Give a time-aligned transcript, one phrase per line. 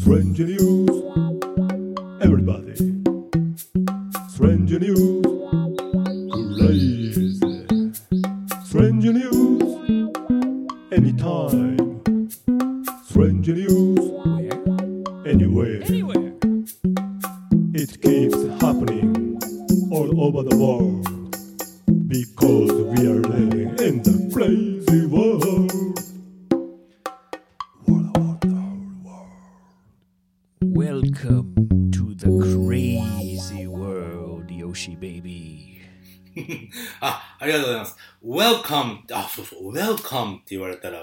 [0.00, 0.99] Strange news.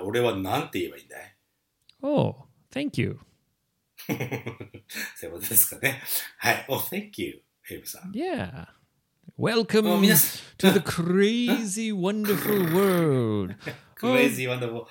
[0.07, 1.35] 俺は何て言えばいいんだい
[2.01, 2.35] Oh,
[2.71, 3.19] thank you.
[4.07, 6.01] そういうことですかね。
[6.37, 6.65] はい。
[6.69, 8.11] Oh, thank you, ヘイブさん。
[8.11, 8.67] Yeah.
[9.37, 9.99] Welcome Oh,
[10.57, 13.55] to the crazy, wonderful world.
[13.95, 14.87] crazy, wonderful.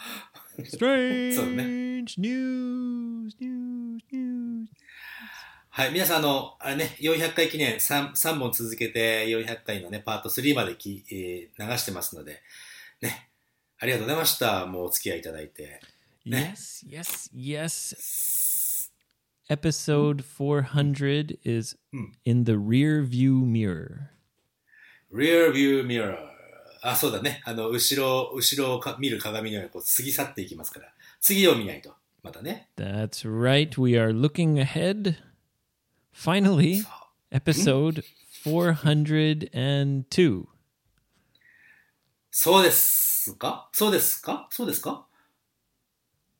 [0.65, 4.69] Strange news, news, news.
[5.71, 5.93] はい。
[5.93, 12.41] 皆さん、あの、あれね、400回記念 3, 3本続けて400回のね、パート3までき、えー流してますので、
[13.03, 13.26] ね。
[13.79, 14.67] ありがとうございました。
[14.67, 15.81] もうお付き合いいただいて。
[16.25, 18.91] Yes, yes, yes.
[19.49, 22.13] Episode 400 is Hmm.
[22.25, 24.11] in the rear view mirror.
[25.13, 26.17] rear view mirror.
[26.83, 27.43] あ、そうだね。
[27.45, 30.93] あの、後ろ、後ろをか見る鏡のようにこう過ぎ去っていきますから。
[31.21, 31.95] 次を見ないと。
[32.23, 32.69] またね。
[32.77, 33.81] That's right.
[33.81, 35.17] We are looking ahead.
[36.13, 36.83] Finally,
[37.31, 38.03] episode
[38.45, 40.47] 402.
[42.31, 43.69] そうですか？
[43.73, 44.49] そうですか？
[44.51, 45.07] そうですか？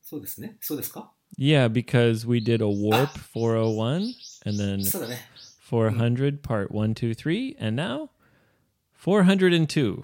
[0.01, 0.57] そうですね。
[0.61, 4.13] そうですか？Yeah, because we did a warp 401
[4.45, 5.19] and then そうだね。
[5.69, 8.09] 400 part 123 and now
[9.03, 10.03] 402.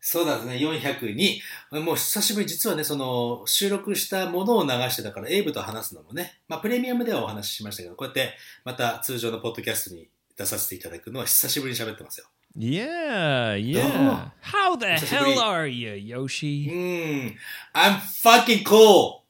[0.00, 0.54] そうだね。
[0.54, 1.40] 402。
[1.84, 12.26] もう久しぶり、実はね、その、収録したものを流してたから、エイブと話すのもね、まあ、プレミアムではお話ししましたけど、こうやって、また通常のポッドキャストに出させていただくのは久しぶりに喋ってますよ。
[12.54, 13.90] Yeah, yeah.
[13.94, 14.30] Oh.
[14.40, 16.68] How the hell are you, Yoshi?
[16.68, 17.36] Mm,
[17.74, 19.24] I'm fucking cool.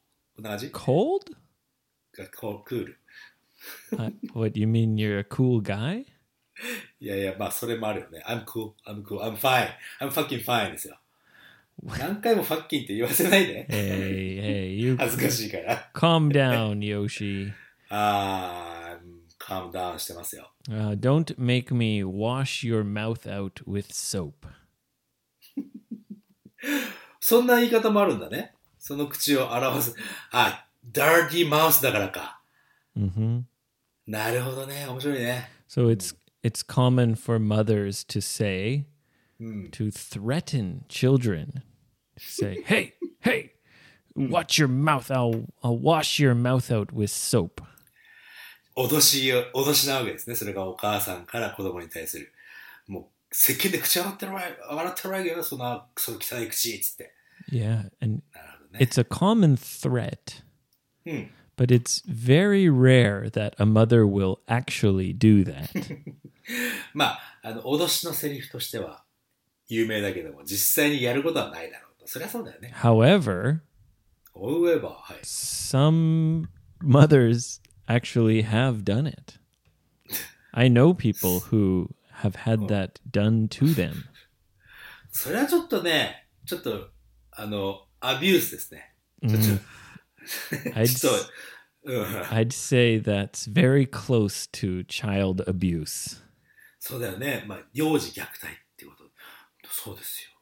[0.72, 1.30] Cold?
[2.34, 2.86] Cold, cool.
[3.98, 4.98] uh, what you mean?
[4.98, 6.06] You're a cool guy?
[7.00, 7.36] Yeah, yeah.
[7.36, 8.22] まあそれもあるよね。
[8.24, 8.74] I'm cool.
[8.86, 9.20] I'm cool.
[9.20, 9.66] I'm fine.
[10.00, 10.96] I'm fucking fine ですよ。
[11.98, 13.66] 何回もファッキンって言わせないで。
[13.68, 14.38] hey,
[14.70, 14.94] hey, you.
[15.92, 17.52] calm down, Yoshi.
[17.88, 18.78] ああ。
[18.78, 18.81] Ah,
[19.41, 20.51] calm down してますよ。
[20.69, 24.47] Uh, don't make me wash your mouth out with soap.
[27.19, 28.53] そんな言い方もあるんだね。
[28.79, 29.95] その口を表す。
[30.31, 32.41] あ、dirty mouth だからか。
[32.97, 33.43] hmm
[34.07, 34.87] なるほどね。
[34.87, 35.49] 面白いね。
[35.67, 38.85] So it's it's common for mothers to say
[39.39, 39.69] うん。
[39.71, 41.61] to threaten children.
[42.17, 43.51] Say, "Hey, hey,
[44.15, 45.11] watch your mouth.
[45.11, 47.61] I'll I'll wash your mouth out with soap."
[48.76, 50.36] 脅しを、脅しなわけですね。
[50.36, 52.32] それがお母さんから子供に対する。
[52.86, 54.48] もう、石鹸で口洗ってるわよ。
[54.70, 55.42] 洗ってるわけよ。
[55.42, 56.80] そんな、その汚い口。
[56.80, 57.14] つって。
[57.50, 58.78] Yeah, and なるほどね。
[58.80, 60.42] it's a common threat,
[61.06, 61.30] うん。
[61.56, 65.68] but it's very rare that a mother will actually do that.
[66.94, 69.04] まあ、あの、脅しのセリフとしては
[69.68, 72.06] 有名だけども、実際にやることはないだろうと。
[72.06, 72.72] そりゃそうだよね。
[72.76, 73.60] However,
[74.34, 75.18] 追えば、はい。
[75.22, 76.48] some
[76.82, 79.39] mothers actually have done it.
[80.53, 81.89] I know people who
[82.21, 84.05] have had that done to them.
[85.11, 86.89] それはちょっとね、ちょっと、
[87.31, 88.93] あの、アビュースですね。
[89.27, 96.21] ちょっと、 I'd, ち ょっと、うん、 I'd say that's very close to child abuse.
[96.79, 97.43] そうだよね。
[97.47, 99.03] まあ、幼児虐待っていうこと。
[99.69, 100.37] そうですよ。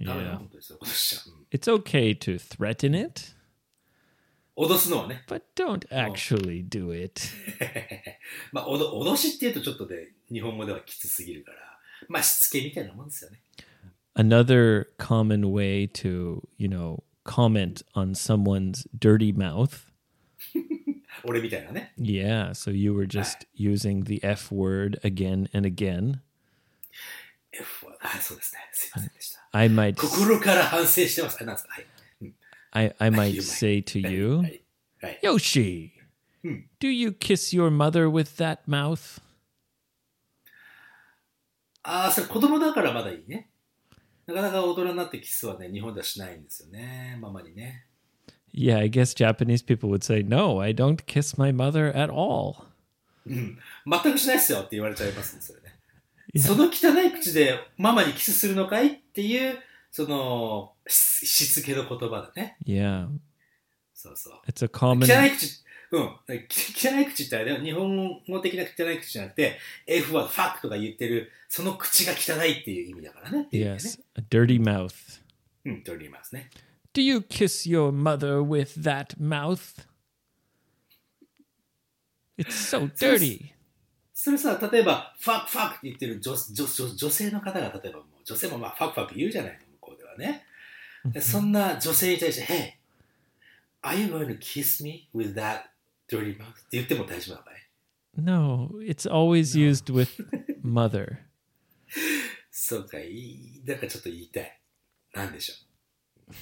[0.00, 0.38] ダメな Yeah.
[0.38, 1.32] ことですよ、脅しちゃう。
[1.32, 3.31] うん It's okay to threaten it,
[4.55, 5.23] 脅すのはね。
[5.27, 7.21] but don't actually do it.
[8.51, 11.57] まあ、おど脅しっていうとちょっとで、日本語ではきつすぎるから、
[12.07, 13.39] まあ、しつけみたいなもんですよね。
[14.15, 19.91] Another common way to, you know, comment on someone's dirty mouth.
[21.23, 21.93] 俺みたいなね。
[21.97, 26.19] Yeah, so you were just using the F word again and again.
[27.51, 28.59] F は、はい、そうですね。
[28.73, 29.47] すいませんでした。
[29.51, 31.37] I might 心から反省してます。
[31.41, 31.85] あ、なんですかはい。
[32.72, 33.42] I, I might you might.
[33.42, 34.62] say to はい you, はい。
[35.02, 35.20] はい。
[35.22, 35.90] Yoshi,
[36.44, 36.62] Hmm.
[36.78, 39.20] do you kiss your mother with that mouth?
[41.82, 43.48] ああ、それ子供だからまだいいね。
[44.26, 47.16] なかなか大人になってキスはね、日本ではしないんですよね。
[47.20, 47.86] ママにね。
[48.54, 52.56] Yeah, I guess Japanese people would say, no, I don't kiss my mother at all.
[53.26, 53.58] うん。
[53.86, 55.68] 全くしないっすよって言われちゃいますね、それね。
[56.40, 59.58] その汚い口でママにキスするのかいっていう、
[59.95, 62.57] その、ししつけの言葉だね。
[62.65, 63.09] Yeah.
[63.93, 64.33] そうそう。
[64.49, 65.05] It's a common.
[65.05, 66.17] 汚い口、うん。
[66.49, 67.61] き汚い口ってあれ。
[67.61, 73.47] 日本語的な汚い口じゃなくて、F はファックとか言ってる、その口が汚いっていう意味だからね。
[73.51, 74.03] Yes, ね。
[74.15, 75.21] a dirty mouth.
[75.63, 76.49] うん、取りますね。
[76.95, 79.85] Do you kiss your mother with that mouth?
[82.39, 83.53] It's so dirty.
[84.11, 89.59] それさ、例えば、ファックファックって言ってる女女女女性の方が、例えばもう、女性もまあ、ファックファック言うじゃない
[90.17, 90.45] の、向こうではね。
[91.05, 92.73] でそんな女性に対して、Hey,
[93.81, 95.63] are you going to kiss me with that
[96.09, 96.51] dirty mouth?
[96.51, 97.53] って言っても大丈夫なのかい
[98.15, 100.07] No, it's always used with
[100.63, 101.17] mother.
[102.51, 104.59] そうか、いい、なんかちょっと言いたい。
[105.13, 105.53] なんでしょ
[106.31, 106.33] う。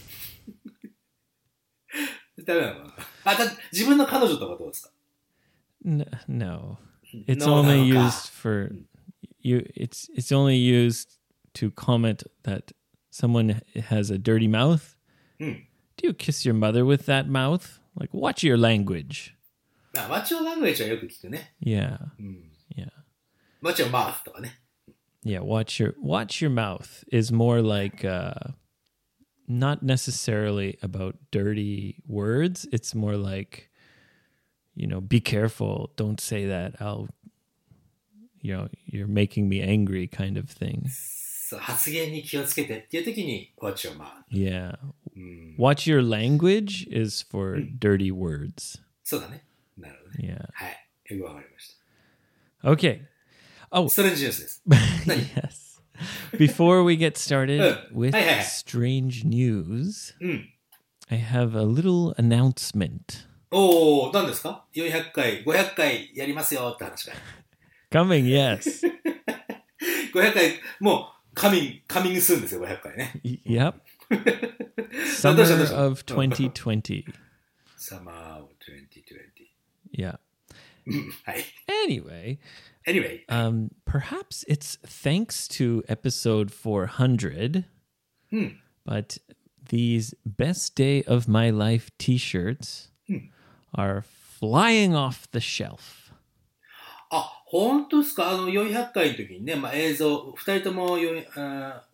[2.44, 2.86] ダメなの
[3.24, 4.92] あ、だ自分の彼女とかどうですか
[6.28, 6.78] no,
[7.28, 8.72] it's No, only used for
[9.40, 9.66] you.
[9.76, 11.18] It's it's only used
[11.56, 12.72] to comment that
[13.11, 14.97] someone has a dirty mouth.
[15.39, 15.53] Hmm.
[15.97, 17.81] Do you kiss your mother with that mouth?
[17.99, 19.33] Like, watch your language.
[19.97, 21.55] あ、マチュアラングエージはよく聞くね。
[21.63, 22.51] Yeah, うん。
[22.77, 22.91] yeah,
[23.63, 24.61] マチュアマウスとかね。
[25.27, 25.41] yeah.
[25.41, 28.53] Watch your watch your mouth is more like uh,
[29.49, 32.67] not necessarily about dirty words.
[32.71, 33.71] It's more like,
[34.77, 35.91] you know, be careful.
[35.97, 36.77] Don't say that.
[36.81, 37.09] I'll,
[38.41, 40.91] you know, you're making me angry, kind of thing.
[41.52, 44.08] そう発言に気をつけてっていう時に、Watch your mouth。
[44.32, 44.78] Yeah.
[45.18, 45.56] うん。
[45.60, 48.80] Watch your language is for dirty words.
[49.04, 49.44] そうだね。
[49.78, 50.34] なるほどね。
[50.34, 50.48] Yeah.
[50.54, 51.14] はい。
[51.14, 51.78] よくわかりまし
[52.64, 53.02] Okay.
[53.70, 53.90] Oh, た。
[53.90, 54.64] ストレンジニュースです。
[55.10, 56.38] yes.
[56.38, 58.14] Before we get started Uh, with
[58.44, 60.54] strange news, うん。
[61.10, 67.16] I have a little announcement おー、何ですか ?400 回、500回やりますよって話かい。
[67.92, 68.24] coming.
[68.26, 68.90] Yes.
[70.14, 73.21] 500回、もう、カミン、カミングスーンですよ、500回ね。
[73.25, 73.75] Y- yep.
[74.11, 74.25] どう
[75.05, 77.05] した Summer どうした of 2020.
[77.77, 79.47] サマー2020。
[79.99, 80.19] Yeah.
[80.87, 81.45] うんはい。
[81.89, 82.39] Anyway,
[82.87, 83.25] Anyway.
[83.29, 87.65] um, perhaps it's thanks to episode 400,
[88.31, 88.57] Hmm.
[88.87, 89.19] but
[89.69, 92.91] these best day of my life t-shirts
[93.75, 96.13] are flying off the shelf.
[97.11, 101.92] あ、 本当ですかあの、400回の時にね、まあ、映像、二人ともよいあー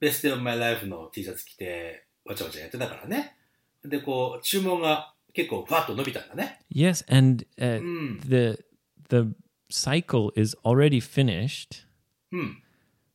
[0.00, 3.36] ベスト of my life の T シャツ着て、わちゃわちゃやってたからね。
[3.84, 6.60] で、こう、注文が結構ふわっと伸びたんだね。
[6.70, 8.20] Yes, and uh, Mm.
[8.28, 8.62] the
[9.08, 9.34] the
[9.70, 11.86] cycle is already finished.
[12.30, 12.62] うん。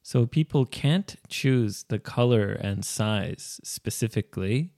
[0.03, 4.69] So people can't choose the color and size specifically.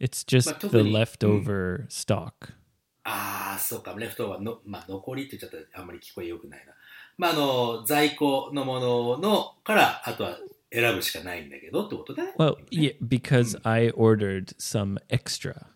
[0.00, 2.54] It's just the leftover stock.
[3.04, 6.72] ああ、そうか、レフトはの、まあ、残りって言っちゃったらあんまり聞こえよくないな。
[7.18, 10.38] まあ、あの、在庫のもののから、あとは
[10.72, 12.34] 選ぶしかないんだけどってことだね。
[12.38, 15.66] Well, yeah, because I ordered some extra.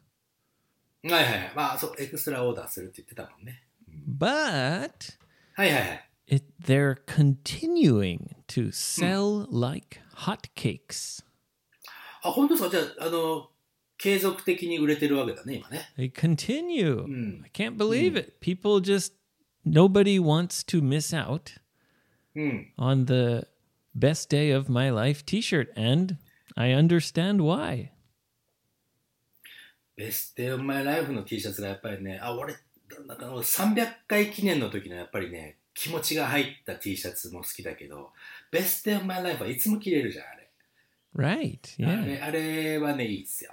[1.03, 1.53] はいはいはい。
[1.55, 3.63] まあ、そう、エクストラオーダーするって言ってたもんね。
[4.19, 5.19] But
[5.55, 6.11] はいはいはい。
[6.29, 11.23] it they're continuing to sell like hotcakes.
[12.23, 13.51] あ、本当ですかじゃあ、あの、
[13.99, 15.93] 継続的に売れてるわけだね、今ね。
[15.97, 17.05] They continue.
[17.05, 17.43] Mm.
[17.45, 18.35] I can't believe it.
[18.41, 19.15] People just
[19.65, 21.59] nobody wants to miss out
[22.35, 22.73] うん。
[22.77, 23.47] on the
[23.97, 26.17] best day of my life t-shirt and
[26.55, 27.91] I understand why.
[29.97, 32.55] ベストオブマイライフの T シャツがやっぱりね、あ、俺、
[33.07, 38.13] なんかあの300回記念の時のやっぱりね、気持ちが入った T シャツも好きだけど、
[38.51, 40.51] ベストオブマイライフはいつも着れるじゃん、あれ。
[41.17, 41.59] Right.
[41.81, 42.07] あ Yeah.
[42.07, 43.53] れあれはね、いいっすよ。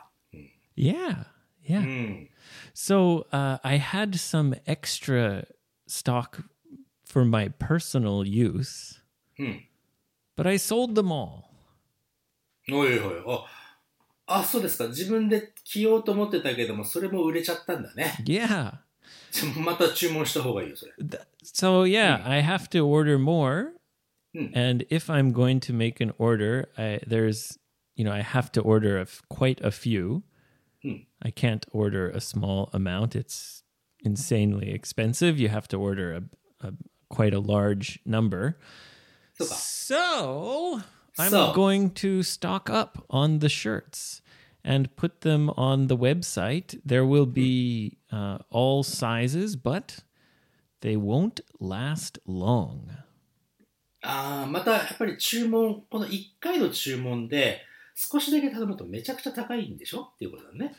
[0.77, 1.27] Yeah.
[1.69, 1.81] う Yeah.
[1.81, 2.29] ん。
[2.75, 5.47] So uh, I had some extra
[5.87, 6.43] stock
[7.05, 9.01] for my personal use,
[9.39, 9.65] うん。
[10.37, 11.45] but I sold them all.
[12.71, 13.23] おいおいおい。
[13.27, 14.89] あ、あ、そうですか。
[14.89, 18.15] 自分で着ようと思ってたけども、それも売れちゃったんだね。
[18.25, 18.79] Yeah.
[19.31, 20.93] じゃあまた注文した方がいいよ、それ。
[21.01, 23.73] Th- So yeah, I have to order more,
[24.35, 24.53] Hmm.
[24.55, 27.59] and if I'm going to make an order, I, there's
[27.97, 30.23] you know I have to order a f- quite a few.
[31.23, 31.29] Hmm.
[31.29, 33.63] I can't order a small amount; it's
[34.05, 35.39] insanely expensive.
[35.39, 36.23] You have to order a,
[36.69, 36.73] a
[37.09, 38.57] quite a large number.
[39.35, 39.55] そうか。
[39.55, 40.81] So
[41.17, 44.23] I'm So- going to stock up on the shirts
[44.65, 46.81] and put them on the website.
[46.85, 50.05] There will be uh, all sizes, but
[50.81, 52.89] they won't last long.
[54.03, 57.63] ああ、またやっぱり注文、この1回の注文で
[57.97, 60.75] 少しだけ頼むとめちゃくちゃ高いんでしょっていうことだね。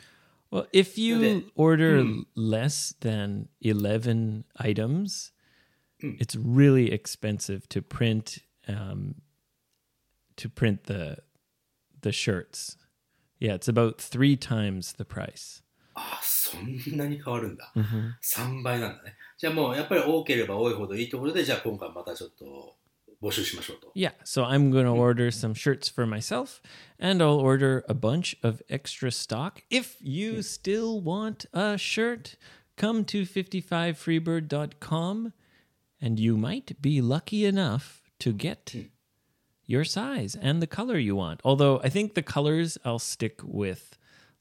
[0.53, 1.45] Well, if you Okay.
[1.55, 2.21] order Hmm.
[2.35, 5.31] less than 11 items,
[6.01, 6.15] Hmm.
[6.19, 9.15] it's really expensive to print um,
[10.37, 11.17] to print the
[12.01, 12.77] the shirts.
[13.39, 15.61] Yeah, it's about 3 times the price.
[15.95, 17.71] あ、そんなに変わるんだ。
[17.75, 19.17] hmm 3倍なんだね。
[19.37, 22.75] じゃあもうやっぱり多ければ多いほどいいところで、じゃあ今回またちょっと
[23.21, 23.91] 募集しましょうと。
[23.95, 26.61] Yeah, so I'm going to order some shirts for myself
[26.99, 29.61] and I'll order a bunch of extra stock.
[29.69, 32.37] If you still want a shirt,
[32.77, 35.33] come to 55freebird.com
[36.01, 38.73] and you might be lucky enough to get
[39.65, 41.41] your size and the color you want.
[41.43, 43.97] Although I think the colors I'll stick with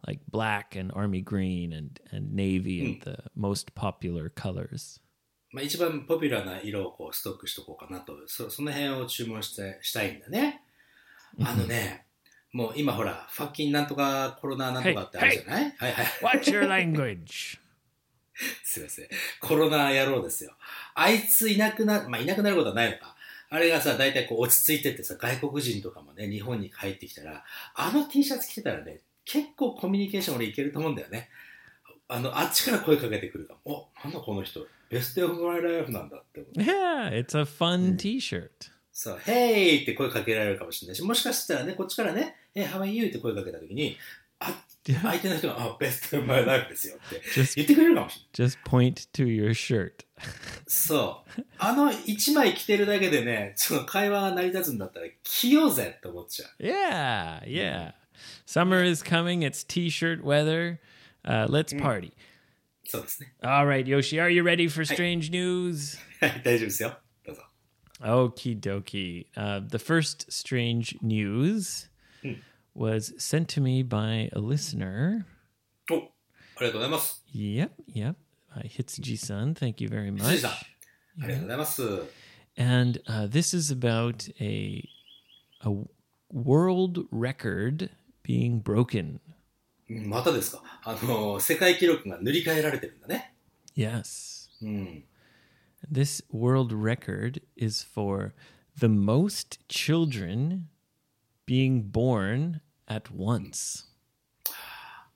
[0.07, 5.01] like black and army green and, and navy and the most popular colors.
[5.54, 10.64] まあ、一番ポピュラーな色をこうストックしとこうかなと、そその辺を注文してしたいんだね。
[11.40, 12.06] あのね、
[12.52, 16.06] もう今ほら、ファッキンなんとかコロナなんとかってあるじゃない、はいはい。
[16.22, 17.60] What's your language?
[18.64, 19.08] すいません。
[19.42, 20.56] コロナ野郎ですよ。
[20.96, 23.16] あいついなくな、まあ、いなくなることはないのか。
[23.50, 27.46] あれがさ、大体こう落ち着いてってさ、外国人とかもね、日本に帰ってきたら、
[27.76, 31.30] あの T シャツ着てたらね、結構コミュニケーション俺いけると思うんだよね。
[32.08, 33.92] あの、あっちから声かけてくるかも。
[33.96, 36.60] お、なんだこの人、ベストオブマイライフなんだって思う。
[36.60, 38.50] Yeah, it's a fun t shirt.
[38.92, 43.98] そう、ヘイって声かけられるかもしれないし、もしかしたらね、こっちからね、え、ハワイユーって声かけたときに、
[44.40, 44.54] あ、
[44.86, 47.22] 相手の人が、あ、ベストオブマイライフですよって
[47.56, 48.52] 言ってくれるかもしれない。
[48.52, 50.06] just point to your shirt.
[50.68, 51.46] そう。
[51.58, 56.64] あの一枚着てるだけでね、その会話が成り立つんだったら着ようぜって思っちゃう。
[56.64, 57.94] Yeah, yeah.
[58.46, 59.40] Summer is coming.
[59.40, 60.80] It's t-shirt weather.
[61.26, 62.12] Uh, let's party.
[62.85, 63.35] そうですね。
[63.43, 65.99] All right, Yoshi, are you ready for strange news?
[66.21, 66.99] はい、大丈夫ですよ。
[67.27, 67.43] どうぞ。
[68.01, 69.27] Okie dokie.
[69.37, 71.89] Uh, the first strange news
[72.75, 75.25] was sent to me by a listener.
[75.91, 76.01] お、あ
[76.61, 77.25] りがとうございます。
[77.35, 78.15] Yep, yep.
[78.57, 80.39] Uh, Hitsuji-san, thank you very 辻 much.
[80.39, 81.83] さん、ありがとうございます。
[82.57, 84.83] And uh, this is about a
[85.63, 85.71] a
[86.33, 87.91] world record
[88.25, 89.21] being broken.
[89.90, 90.64] うんまたですか？
[90.84, 93.36] あの、世界記録が塗り替えられてるんだね。
[93.76, 94.50] Yes.
[94.62, 95.04] うん。
[95.92, 98.34] This world record is for
[98.78, 100.68] the most children
[101.46, 103.86] being born at once.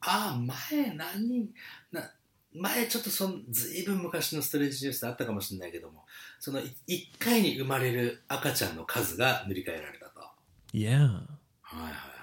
[0.02, 0.38] ああ、
[0.72, 1.28] 前何？
[1.28, 1.50] 人、
[1.92, 2.12] な、
[2.54, 6.06] 前ちょっとその、ずいぶん昔のストレージニュースであったかもしれないけども、
[6.40, 10.20] その、い一回に生まれる赤ちゃんの数が塗り替えられたと。
[10.20, 10.34] は
[10.74, 10.80] Yeah.
[10.80, 12.17] いはいはい。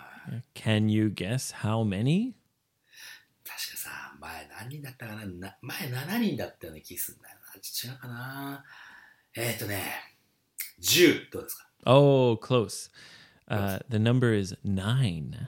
[0.53, 2.33] Can you guess how many?
[3.43, 7.49] 確かさ、前何人だったかなな前7人だったような気するんだよな。
[7.55, 8.63] 違うかな
[9.35, 9.83] えっ、ー、とね、
[10.81, 12.89] 10どうですか Oh, close.
[13.47, 15.47] Uh, the number is nine.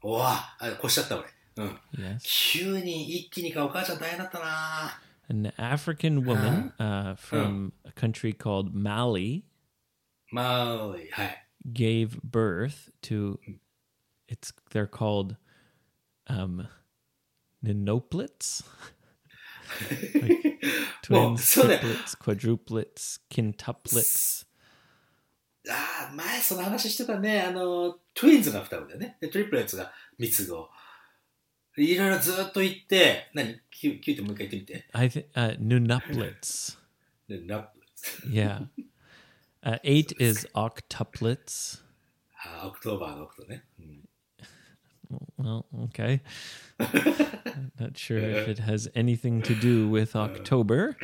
[0.00, 1.28] おわあ、越しちゃった俺。
[1.56, 1.78] うん。
[1.98, 2.18] Yes.
[2.20, 9.42] 9人一気にかお母ちゃん大変だったな An African woman uh, from a country called Mali
[10.30, 11.08] まあ、はい。
[11.72, 13.38] gave birth to
[14.27, 15.35] it's they're called
[16.27, 16.67] um
[17.63, 18.63] ninoplets.
[20.21, 20.61] like
[21.01, 22.19] twins, well, so triplets, that...
[22.19, 24.45] quadruplets, quintuplets.
[25.69, 27.41] Ah, ああ、前その話してたね。
[27.41, 29.17] あの、トゥインズが双子だよね。
[29.19, 30.69] で、トリプレッツが三つ子。
[31.75, 34.87] いろいろずっと言って、何 ?9 ってもう一回言ってみて。
[34.93, 35.27] I think,
[35.59, 36.77] ninoplets
[37.29, 37.67] uh, nonuplets.
[38.29, 38.61] yeah.
[39.61, 41.81] Uh, eight is octuplets.
[42.45, 43.65] Ah, あ、オクトーバーのオクトね。
[43.79, 44.06] うん
[45.37, 46.21] well, okay.
[47.79, 50.95] Not sure if it has anything to do with October.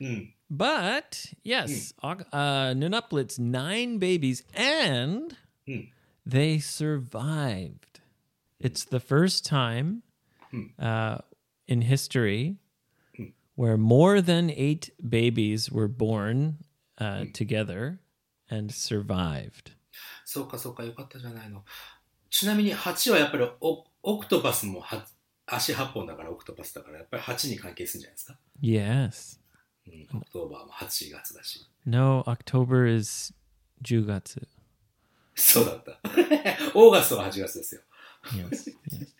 [0.00, 0.32] Mm.
[0.50, 2.26] But yes, mm.
[2.32, 5.36] uh, Nonuplets, nine babies, and
[5.68, 5.90] mm.
[6.26, 8.00] they survived.
[8.60, 10.02] It's the first time
[10.78, 11.18] uh,
[11.66, 12.56] in history
[13.56, 16.58] where more than eight babies were born
[16.98, 18.00] uh, together
[18.50, 19.72] and survived.
[20.24, 21.64] そうかそうかよかったじゃないの。
[22.34, 25.06] ちなみに8はやっぱりオオクトパスもは
[25.46, 29.38] 足8本だからオクトパスだからやっぱり8に関係するんじゃないですか？Yes.
[29.86, 31.64] うん、オクトーバーも8月だし。
[31.86, 33.32] No, October is
[33.84, 34.48] Jugatsu.
[35.36, 36.00] そうだった。
[36.74, 37.82] オーガストは8月ですよ。
[38.32, 38.74] Yes.
[38.90, 39.14] yes.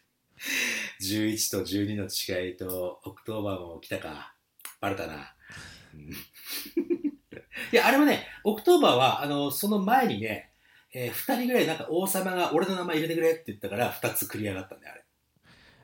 [1.31, 4.35] 11と12の違いとオクトーバーも来たか。
[4.81, 5.37] バレたな。
[5.95, 6.11] うん
[7.73, 10.54] いや、あれはね、オクトーバーは、あの、その前にね、
[10.95, 15.05] えー、2人ぐらいなんか王様が俺の名前入れてくれって言ったから2つ繰り上がったんだよ、あれ。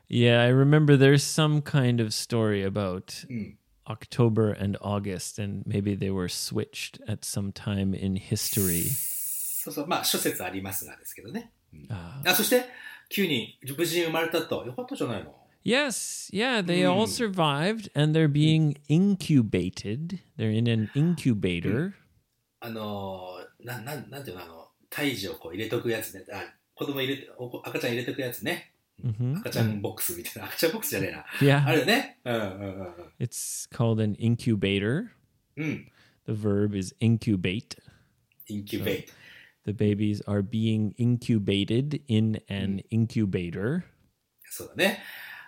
[0.09, 3.57] Yeah, I remember there's some kind of story about うん。
[3.87, 8.85] October and August, and maybe they were switched at some time in history.
[8.89, 11.53] そうそう、まあ諸説ありますがですけどね。
[11.75, 12.67] Uh, あ、そして、
[13.11, 14.65] 9人無事に生まれたと。
[14.65, 15.35] よかったじゃないの。
[15.65, 20.21] yes, yeah, they all survived, and they're being incubated.
[20.39, 21.95] They're in an incubator.
[22.61, 24.60] あのー、な、なん、なんていうの、あの、
[24.91, 26.25] 胎児をこう入れとくやつね。
[26.33, 26.43] あ、
[26.75, 28.73] 子供入れて、お赤ちゃん入れとくやつね。
[29.03, 30.49] hmm 赤ちゃんボックスみたいな。
[30.49, 31.21] 赤ちゃんボックスじゃねえな。
[31.21, 31.73] あ Yeah.
[31.73, 32.19] るよね。
[32.25, 32.95] うんうんうんうん。
[33.19, 35.09] It's called an incubator.
[35.57, 35.91] うん。
[36.27, 37.79] The verb is incubate.
[38.49, 39.13] インキュベイト。
[39.67, 43.83] The babies are being incubated in an incubator.
[44.45, 45.03] そうだね。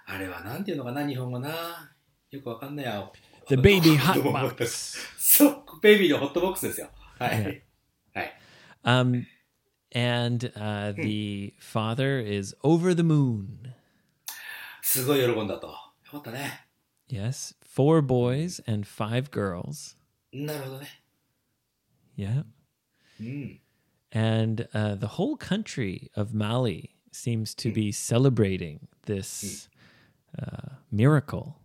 [0.07, 1.95] あれはなんていうのかな、日本語な。
[2.31, 3.11] よくわかんないや。
[3.49, 4.99] The baby hot box.
[5.19, 6.91] そう、ベイビーのホットボックスですよ。
[7.19, 7.39] はい。
[7.39, 7.65] ね
[8.15, 8.39] はい。
[8.85, 9.25] Um,
[9.92, 13.74] and uh, the father is over the moon.
[14.82, 15.68] すごい喜んだと。
[15.68, 15.74] よ
[16.12, 16.68] かったね。
[17.10, 19.98] Yes, four boys and five girls.
[20.32, 20.88] なるほどね。
[22.18, 22.46] Yeah.
[23.20, 23.60] うん。
[24.12, 29.68] And uh, the whole country of Mali seems to be celebrating this
[30.40, 31.56] uh, miracle.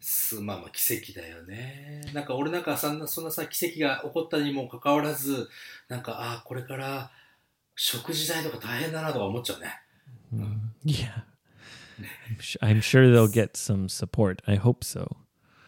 [0.00, 2.02] すまあまあ奇跡だよね。
[2.12, 5.48] なんか俺なんかそんなそんなさ奇跡が起こったにもかかわらず、
[5.88, 7.10] なんかああ、これから
[7.74, 9.80] 食事代とか大変だなとか思っちゃうね。
[10.84, 11.24] Yeah.
[12.28, 14.42] I'm, sh- I'm sure they'll get some support.
[14.46, 15.16] I hope so.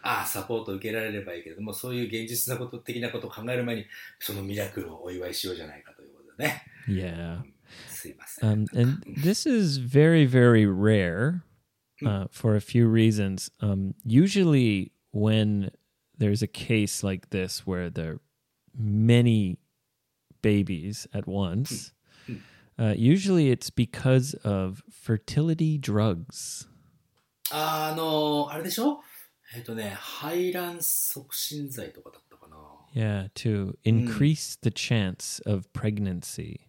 [0.01, 3.85] ああ、サポート受けられればいいけれども、そういう現実なこと的なことを考える前に、
[4.19, 6.63] そのミラクルをお祝いしようじゃないかということでね。
[6.87, 7.41] Yeah.
[7.87, 8.49] すいません。
[8.49, 11.41] Um, and this is very, very rare
[12.04, 13.50] uh, for a few reasons.
[13.60, 15.70] Um, usually, when
[16.16, 18.20] there's a case like this where there are
[18.76, 19.58] many
[20.42, 21.92] babies at once,
[22.78, 26.68] uh, usually it's because of fertility drugs.
[27.50, 29.02] ああの、あれでしょ
[29.54, 32.56] えっ、とね、排卵促進剤とかだったかな。
[32.94, 36.60] Yeah, to increase the chance of pregnancy.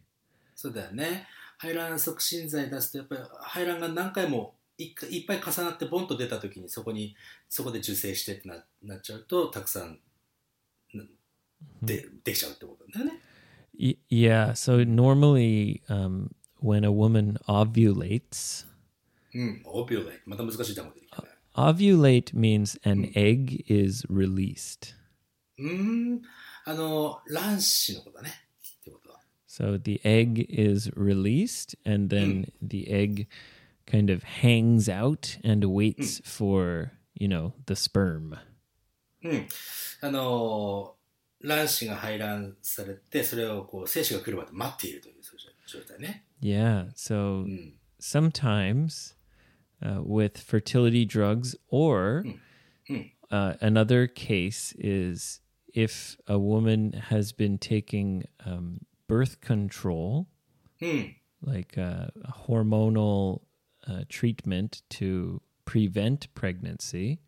[0.54, 1.26] そうだよね。
[1.58, 7.15] 排卵促進剤出すと、やっぱり排卵が何回も いっかいっぱい重なってボンと出た時にそこに、
[7.49, 9.99] そこで受精してってななっちゃうと、たくさん
[10.95, 11.05] な
[11.83, 13.21] でできちゃうってことだよね。
[14.11, 16.31] Yeah, so normally um,
[16.63, 18.67] when a woman ovulates,
[19.35, 19.63] うん。
[19.65, 21.29] オピオライまた難しい単語出てきたね。
[21.55, 24.95] ovulate means an egg is released.
[25.59, 26.23] うーん。
[26.65, 28.31] あの、卵子のことだね。
[28.81, 29.21] ってことは。
[29.47, 33.27] So the egg is released, and then the egg
[33.90, 38.38] kind of hangs out and waits for, you know, the sperm.
[39.24, 39.48] うん。
[40.02, 40.96] あの、
[41.42, 46.26] 卵子が排卵されて、それをこう、精子が来るまで待っているというそういう状態ね。
[46.42, 47.74] Yeah, so うん。
[48.00, 49.16] sometimes
[49.82, 52.24] uh, with fertility drugs, or
[53.32, 55.42] uh, another case is
[55.74, 60.28] if a woman has been taking um, birth control,
[60.82, 61.16] うん。
[61.42, 63.42] like uh, a hormonal
[63.90, 67.20] uh, treatment to prevent pregnancy.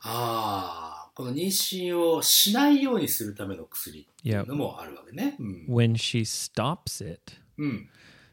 [0.00, 5.36] ああ、この妊娠をしないようにするための薬っていうのもあるわけね。
[5.38, 5.66] うん。
[5.68, 7.88] When she stops it, うん。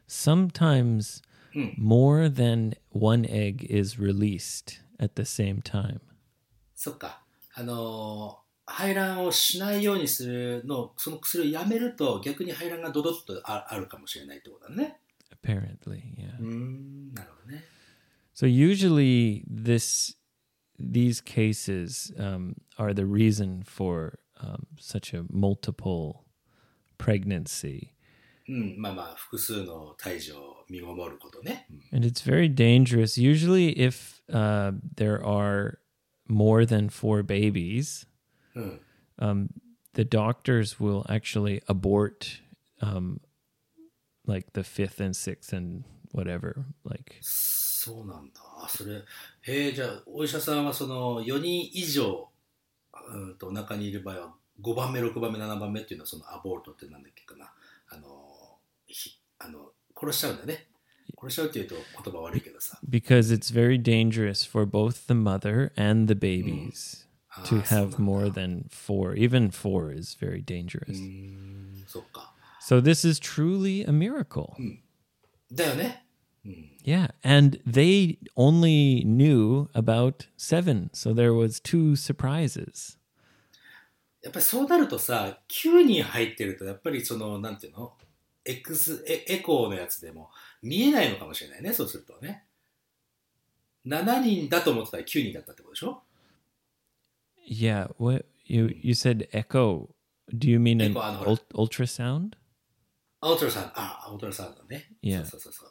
[0.08, 1.22] sometimes
[1.54, 1.72] Hmm.
[1.78, 6.00] more than one egg is released at the same time.
[6.74, 7.22] そっか。
[7.54, 14.98] あのー排卵をしないようにするのを、その薬をやめると逆に排卵がドドッとああるかもしれないってことだね。
[15.40, 16.36] Apparently, yeah.
[16.40, 16.89] うーん、なるほどね。
[18.40, 20.14] So usually this
[20.78, 26.24] these cases um, are the reason for um, such a multiple
[26.98, 27.92] pregnancy,
[28.48, 31.66] うん、まあまあ、複数の胎児を身ごもることね。
[31.70, 33.18] うん and it's very dangerous.
[33.18, 35.78] Usually, if uh, there are
[36.28, 38.06] more than four babies,
[38.54, 38.80] うん。
[39.18, 39.48] um,
[39.94, 42.40] the doctors will actually abort
[42.80, 43.20] um,
[44.26, 46.66] like the fifth and sixth and whatever.
[46.84, 47.16] Like
[47.83, 48.41] そうなんだ。
[48.63, 49.03] あそれ、へ
[49.69, 52.29] え、じゃあ、お医者さんはその4人以上、
[53.09, 57.51] うんとお腹にいる場合は、5番目、6番目、7番目っていうのは、そのアボートってなんだっけかな。
[57.89, 60.67] あの、ひあの殺しちゃうんだね。
[61.19, 62.77] 殺しちゃうっていうと言葉悪いけどさ。
[62.87, 67.07] because it's very dangerous for both the mother and the babies
[67.45, 69.15] to うなん have だ more than four.
[69.15, 70.85] Even four is very dangerous.
[70.89, 72.35] うーん、そっか。
[72.61, 74.53] So this is truly a miracle.
[75.51, 76.05] だよね。
[76.45, 76.71] うん。
[76.83, 82.97] Yeah, and they only knew about seven, so there was two surprises.
[84.23, 87.93] やっぱりそうなるとさ、9人入ってると、やっぱりその、なんていうの
[88.45, 90.29] X エエコーのやつでも
[90.61, 92.45] 見えないのかもしれないね、そうするとね。
[93.85, 96.03] 7人だと思ってたら9人だったってことでしょ
[97.49, 99.89] Yeah, what you you said echo?
[100.31, 100.93] Do you mean an
[101.53, 102.33] ultrasound?
[103.21, 104.91] あ、オトラさん、あ、オトラさんだね。
[105.03, 105.25] Yeah.
[105.25, 105.70] そうそうそうそう。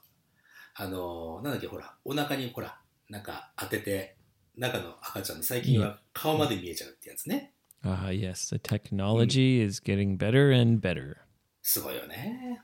[0.81, 4.17] あのー、なんだっけ、ほら、お腹にほら、なんか当てて、
[4.57, 7.53] 中の赤ちゃんの最近は顔まで見えちゃうってやつね。
[7.85, 11.17] Ah, yes, the technology is getting better and better.
[11.61, 12.63] すごいよね。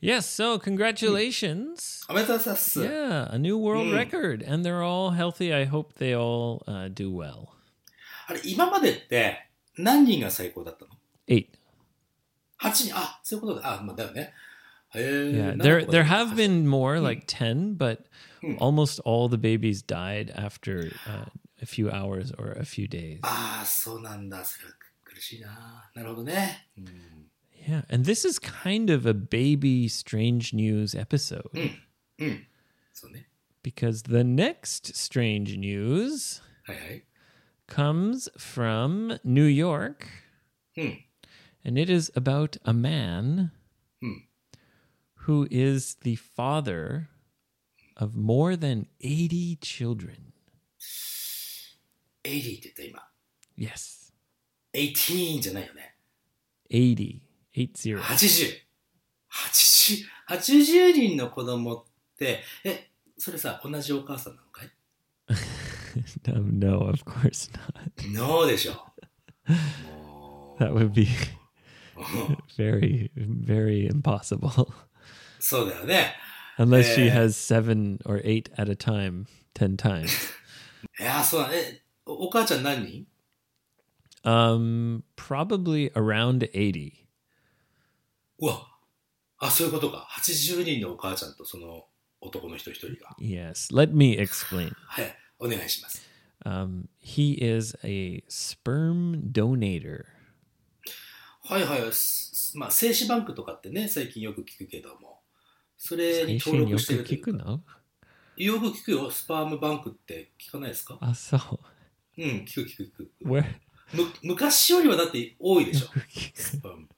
[0.00, 2.06] Yes, so congratulations.
[2.08, 3.94] Yeah, a new world Mm.
[3.94, 4.42] record.
[4.42, 5.52] And they're all healthy.
[5.52, 7.48] I hope they all uh, do well.
[8.28, 10.92] あれ、今までって何人が最高だったの
[11.26, 11.48] Eight.
[12.62, 12.96] ?8 人。
[12.96, 13.78] あ、そういうことだ。
[13.78, 14.32] あ、まあだよね。
[14.95, 15.31] へえ。
[15.31, 18.05] Yeah, なん there とか there だ have been more, like 10, but
[18.43, 18.57] Mm.
[18.59, 21.29] almost all the babies died after uh,
[21.61, 23.19] a few hours or a few days.
[23.23, 24.43] ああ、そうなんだ。
[24.43, 24.73] それは
[25.05, 25.89] 苦しいな。
[25.95, 26.67] なるほどね。
[26.77, 27.29] うん
[27.65, 31.49] Yeah, and this is kind of a baby strange news episode
[32.19, 32.47] うん。
[32.91, 33.29] そうね。
[33.63, 37.03] because the next strange news はいはい。
[37.67, 40.05] comes from New York
[40.75, 41.05] うん。
[41.63, 43.51] and it is about a man
[44.01, 44.25] Hmm.
[45.27, 47.09] who is the father
[47.97, 50.33] of more than 80 children.
[52.23, 53.07] 80って言った今。
[53.57, 54.11] Yes,
[54.73, 55.95] 18じゃないよね。
[56.69, 57.21] 80.
[57.55, 57.97] 80.
[57.97, 61.83] 80。80、80人の子供っ
[62.17, 64.71] て、え、それさ、同じお母さんなのかい
[66.27, 68.13] no, no, of course not.
[68.13, 68.73] ノーでしょ。
[69.53, 71.07] もう That would be
[71.95, 74.71] うん very, very impossible.
[75.40, 76.14] そうだよね。
[76.58, 77.10] Unless she Eh.
[77.14, 80.08] has seven or eight at a time, 10 times.
[81.00, 81.82] いや、そうだね。
[82.06, 83.06] おお母ちゃん何人
[84.24, 86.92] Um, probably around 80.
[88.40, 88.66] うわ。
[89.38, 90.08] あ、そういうことか。
[90.10, 91.86] 80人のお母ちゃんとその
[92.20, 93.14] 男の人一人が。
[93.20, 93.72] Yes.
[93.72, 94.72] Let me explain.
[94.86, 95.16] はい。
[95.38, 96.02] お願いします。
[96.44, 100.04] Um, he is a sperm donator.
[101.44, 101.92] はいはい。
[101.92, 105.17] すまあ、精子バンクとかってね、最近よく聞くけども。
[105.78, 107.32] それに登録してるというか。
[107.32, 107.62] no?
[108.36, 109.10] よく聞くよ。
[109.10, 111.58] スパームバンクって聞かないですか？Ah, so
[112.18, 113.10] うん、聞く聞く聞く。
[113.24, 113.44] where?
[113.94, 115.88] む昔よりはだって多いでしょ。
[115.94, 116.88] うん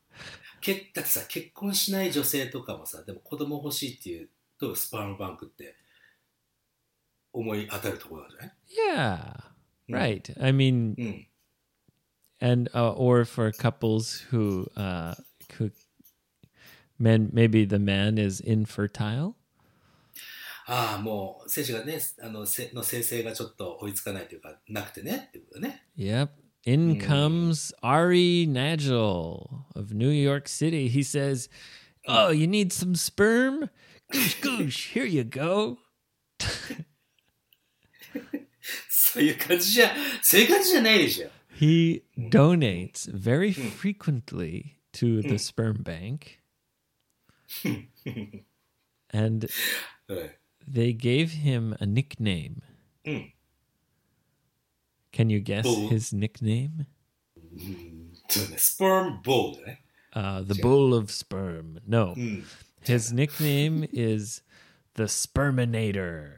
[0.60, 5.74] けだってさ、結婚しない女性とかもさ、でも子供欲しいっていうと、スパームバンクって
[7.32, 8.52] 思い当たるところなんじゃない
[8.92, 9.50] ？Yeah.
[9.88, 10.22] Mm.
[10.22, 10.42] Right.
[10.42, 11.26] I mean, うん。
[12.40, 15.14] and uh, or for couples who uh
[15.58, 15.70] who
[16.99, 19.35] men maybe the man is infertile.
[20.67, 25.85] ああ、もう、精子がね、あの、せの生成がちょっと追いつかないというか、なくてね、っていうことだね。
[25.97, 26.29] Yep.
[26.67, 27.01] In Mm.
[27.01, 30.89] comes Ari Nagel of New York City.
[30.89, 31.47] He says,
[32.07, 33.69] "Oh, you need some sperm?
[34.11, 34.93] Goosh, goosh.
[34.93, 35.77] Here you go."
[38.89, 41.29] そういう感じじゃ、そういう感じじゃないでしょ。
[41.59, 46.38] He donates very frequently to the sperm bank,
[49.10, 49.50] and
[50.66, 52.62] they gave him a nickname.
[53.06, 53.32] Mm.
[55.12, 55.88] Can you guess bull.
[55.88, 56.86] his nickname?
[57.58, 58.12] Hmm.
[58.56, 59.58] Sperm bull.
[59.66, 59.74] Eh?
[60.12, 60.62] Uh, the yeah.
[60.62, 61.80] bull of sperm.
[61.86, 62.14] No.
[62.16, 62.44] Mm.
[62.82, 64.42] His nickname is
[64.94, 66.32] the Sperminator.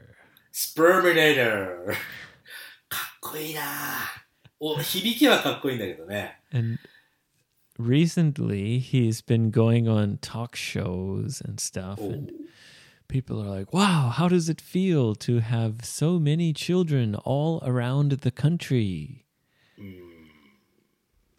[0.51, 1.95] Sperminator.
[2.89, 3.61] かっこいいな。
[4.59, 6.39] お、響きはかっこいいんだけどね。
[6.51, 6.77] And
[7.82, 12.32] recently, he's been going on talk shows and stuff, お and
[13.08, 18.20] people are like, "Wow, how does it feel to have so many children all around
[18.20, 19.24] the country?"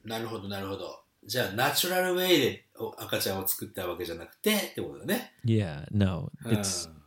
[0.06, 1.04] なるほど、なるほど。
[1.26, 5.34] じゃあ、ナチュラルウェイでお赤ちゃんを作ったわけじゃなくてってことだね。
[5.46, 7.00] Yeah, no, it's うん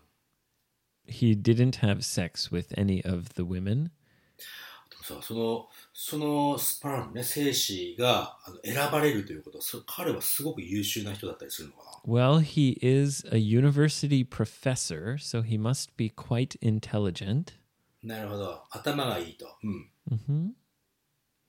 [1.08, 3.90] he didn't have sex with any of the women.
[4.90, 17.54] でもさ、その、 そのスパームね、精子があの選ばれるということは、そ彼はすごく優秀な人だったりするのかな Well, he is a university professor, so he must be quite intelligent.
[18.02, 18.64] なるほど。
[18.70, 19.46] 頭がいいと。
[19.62, 19.90] うん。
[20.10, 20.50] hmm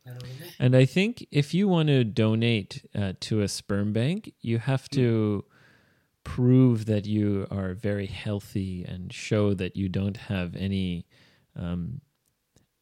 [0.05, 0.55] なるほどね。
[0.59, 4.89] And I think if you want to donate uh, to a sperm bank, you have
[4.89, 5.45] to
[6.23, 11.05] prove that you are very healthy and show that you don't have any
[11.55, 12.01] um,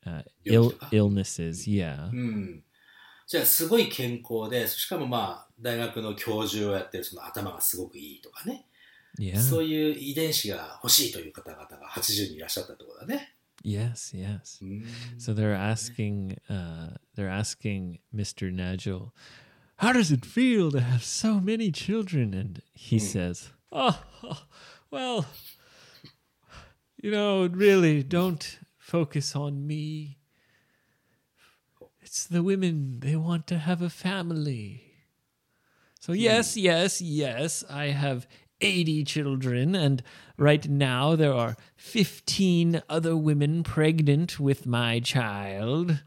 [0.06, 1.68] uh, Ill, illnesses.
[1.68, 2.10] Yeah.
[2.10, 2.62] うん。
[3.26, 8.66] じゃあ、すごい健康で、しかもまあ、大学の教授をやってる、その頭がすごくいいとかね。
[9.18, 9.38] Yeah.
[9.40, 13.34] そういう遺伝子が欲しいという方々が80人いらっしゃったってことだね。
[13.64, 14.62] yes, yes.
[14.62, 14.84] うん。
[15.18, 18.52] So they're asking uh, they're asking Mr.
[18.52, 19.12] Nagel,
[19.78, 22.34] how does it feel to have so many children?
[22.34, 24.00] And he says, oh,
[24.90, 25.26] well,
[27.02, 30.17] you know, really, don't focus on me.
[32.01, 32.99] It's the women.
[32.99, 34.83] They want to have a family.
[35.99, 38.27] So, yes, yes, yes, I have
[38.59, 40.01] 80 children, and
[40.37, 45.99] right now there are 15 other women pregnant with my child.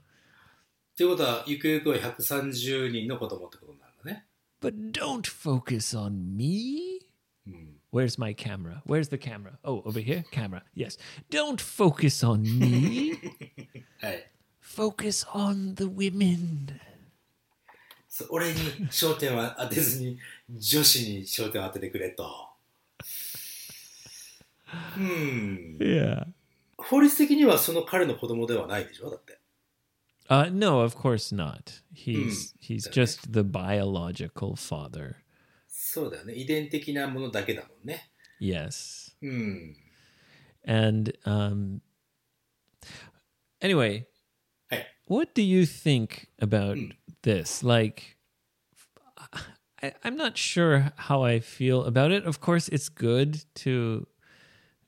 [0.97, 4.27] ということは、ゆくゆくは130人の子供ってことになるんだね。
[4.61, 7.01] But don't focus on me.
[7.91, 8.83] Where's my camera?
[8.87, 9.59] Where's the camera?
[9.65, 10.25] Oh, over here?
[10.33, 10.63] Camera.
[10.75, 10.99] Yes.
[11.31, 13.13] Don't focus on me.
[14.01, 14.31] は い。
[14.61, 16.81] focus on the women.
[18.09, 18.61] そう俺に
[18.91, 20.19] 焦点は当てずに
[20.51, 22.49] 女子に焦点を当ててくれと。
[24.97, 25.77] うん。
[25.81, 26.27] Yeah.
[26.77, 29.39] 法律的にはその彼の子供ではないでしょだって。
[30.29, 31.83] Uh, no, of course not.
[31.93, 32.95] He's he's Okay.
[32.95, 35.17] just the biological father.
[35.89, 36.35] そうだよね。
[36.35, 38.11] 遺伝的なものだけだもんね。
[38.41, 39.13] Yes.
[39.23, 39.77] うん。
[40.67, 41.81] And um
[43.61, 44.07] anyway,
[44.71, 44.87] Hey.
[45.07, 46.79] what do you think about
[47.23, 47.63] this?
[47.63, 48.17] Like
[49.83, 52.25] I, I'm not sure how I feel about it.
[52.25, 54.07] Of course, it's good to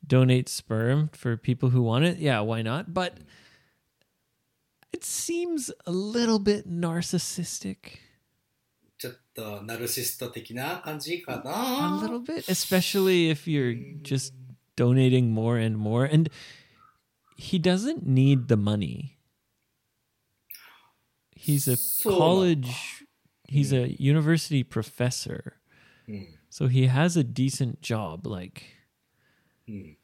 [0.06, 2.18] donate sperm for people who want it.
[2.18, 2.94] Yeah, why not?
[2.94, 3.18] But
[4.92, 7.98] it seems a little bit narcissistic.
[9.00, 12.00] ちょっとナルシスト的な感じか A な。
[12.02, 14.32] little bit, especially if you're just
[14.76, 16.04] donating more and more.
[16.10, 16.30] And
[17.38, 19.18] he doesn't need the money.
[21.34, 22.68] He's a So- college,
[23.48, 25.54] he's a university professor.
[26.08, 26.26] うん。
[26.50, 28.26] So he has a decent job.
[28.28, 28.62] Like,
[29.68, 29.98] うん。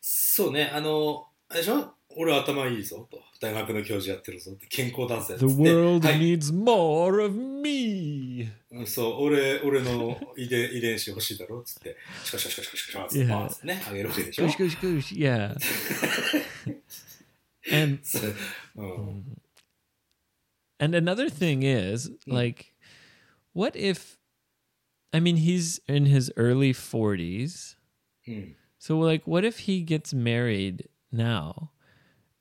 [0.00, 0.70] そうね。
[0.72, 3.22] あの、あれでしょ俺頭いいぞと。
[3.40, 4.66] 大学の教授やってるぞって。
[4.68, 8.48] 健康男性っつ the って world はい needs more of me.
[8.70, 13.48] うんそう、俺、俺の遺伝遺伝子欲しいだろっつって、シカシカシカシカシカシカ Yeah.
[13.48, 15.16] つってね、あげるわけでしょ Goosh, goosh, goosh.
[15.16, 15.56] Yeah.
[17.72, 18.34] and そう
[18.76, 19.24] うん。
[20.78, 22.72] And another thing is, like,
[23.54, 24.18] what if,
[25.12, 27.76] I mean, he's in his early 40s.
[28.26, 28.56] うん。
[28.80, 31.70] So, like, what if he gets married now?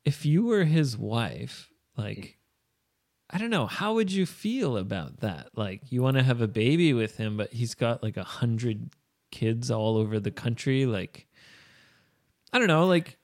[0.06, 2.38] If you were his wife, like,
[3.30, 5.50] I don't know, how would you feel about that?
[5.56, 8.90] Like, you want to have a baby with him, but he's got like a hundred
[9.32, 10.86] kids all over the country.
[10.86, 11.28] Like,
[12.52, 13.18] I don't know, like,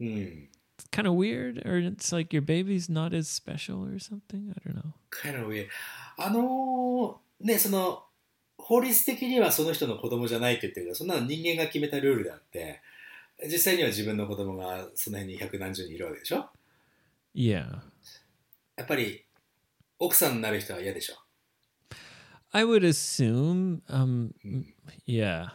[0.00, 0.48] うん。
[0.76, 4.52] it's kind of weird, or it's like your baby's not as special or something.
[4.54, 4.92] I don't know.
[5.10, 5.68] kind of weird.
[6.18, 8.04] あのーね、その、
[8.58, 12.80] 法律的にはその人の子供じゃないって言ってるけど、そんなの人間が決めたルールであって、
[13.44, 16.50] 実際には自分の子供がその辺に百何十人いるわけでしょ
[17.34, 17.82] Yeah.
[18.76, 19.24] やっぱり、
[19.98, 21.14] 奥さんになる人は嫌でしょ
[22.52, 24.72] I would assume, um, m-
[25.06, 25.48] yeah,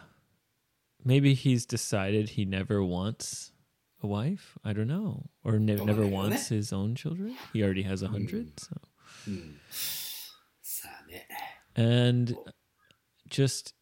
[1.04, 3.52] maybe he's decided he never wants
[4.02, 4.58] a wife.
[4.62, 6.10] I don't know, or ne- Oh, never yeah.
[6.14, 7.34] wants his own children.
[7.54, 8.52] He already has a hundred.
[8.60, 8.76] So,
[9.26, 9.56] うん。
[10.62, 11.26] さあね。
[11.76, 12.36] and
[13.30, 13.74] just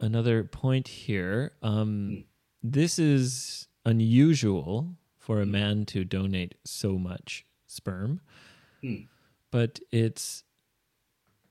[0.00, 1.52] another point here.
[1.62, 2.24] Um,
[2.71, 8.21] this is unusual for a man to donate so much sperm,
[8.83, 9.07] mm.
[9.51, 10.43] but it's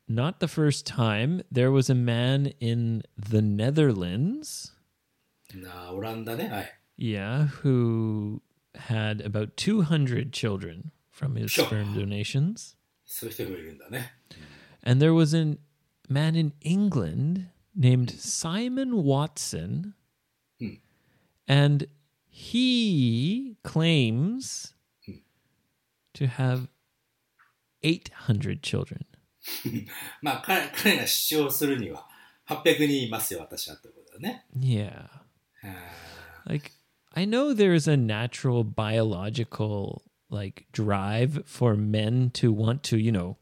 [0.08, 1.42] not the first time.
[1.50, 4.72] There was a man in the Netherlands.
[6.96, 8.42] Yeah, who
[8.74, 12.76] had about 200 children from his sperm donations.
[14.82, 15.56] And there was a
[16.08, 19.94] man in England named Simon Watson.
[21.47, 21.87] And
[22.27, 24.73] he claims
[26.13, 26.67] to have
[27.81, 29.05] 800 children.
[30.21, 32.07] まあ、彼彼が主張するには、
[32.47, 34.45] 800人いますよ、私はということだね。
[34.57, 35.07] Yeah.
[35.63, 36.09] あ
[36.45, 36.71] Like,
[37.13, 43.37] I know there's a natural biological like drive for men to want to, you know,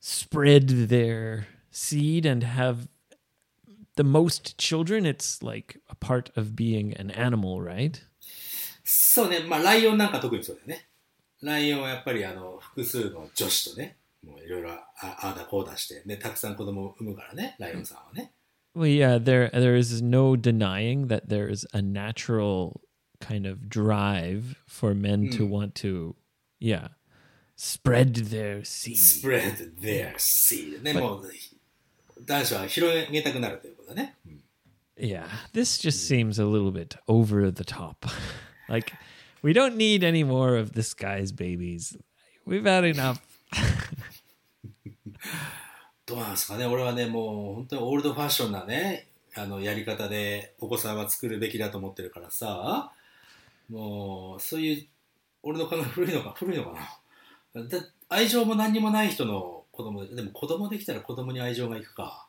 [0.00, 2.88] spread their seed and have
[3.96, 5.06] the most children.
[5.06, 8.02] It's like a part of being an animal, right?
[8.84, 10.86] そうね、まあ、ライオンなんか特にそうだよね。
[11.42, 18.32] ライオンはやっぱりあの複数の女子とね、もういろいろあああだこうだして、ね、たくさん子供を産むからね、ライオンさんはね。
[18.74, 22.80] Well, yeah, there there is no denying that there is a natural
[23.20, 26.16] kind of drive for men to want to,
[26.58, 26.88] yeah,
[27.56, 28.96] spread their seed.
[28.96, 30.82] spread their seed.
[30.82, 31.30] ね、もう
[32.25, 34.17] 男子は広げたくなるということだね。
[34.25, 34.39] うん
[34.99, 38.05] Yeah, this just seems a little bit over the top.
[38.67, 38.91] like,
[39.41, 41.95] we don't need any more of this guy's babies.
[42.45, 43.21] We've had enough.
[46.05, 52.91] どうなんですかね、俺はね、もう本当にオールドファッションなね、あのやり方でお子さんは作るべきだと思ってるからさ、
[53.69, 54.87] もうそういう、
[55.43, 56.73] 俺の考え古いのか、古いのか
[57.53, 57.63] な。
[57.63, 57.79] だ
[58.09, 62.27] 愛情も何にもない人の子供で、でも子供できたら子供に愛情がいくか。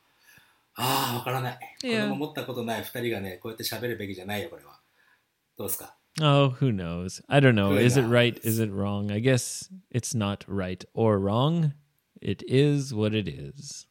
[0.77, 1.59] ああ、わからない。
[1.83, 4.79] 子供持ったことない二人がね、こうやって喋るべきじゃないよ、これは。
[5.59, 7.25] どうですか？Oh, who knows?
[7.27, 7.77] I don't know.
[7.77, 8.39] Is it right?
[8.47, 9.13] Is it wrong?
[9.13, 11.73] I guess it's not right or wrong.
[12.23, 13.89] It is what it is.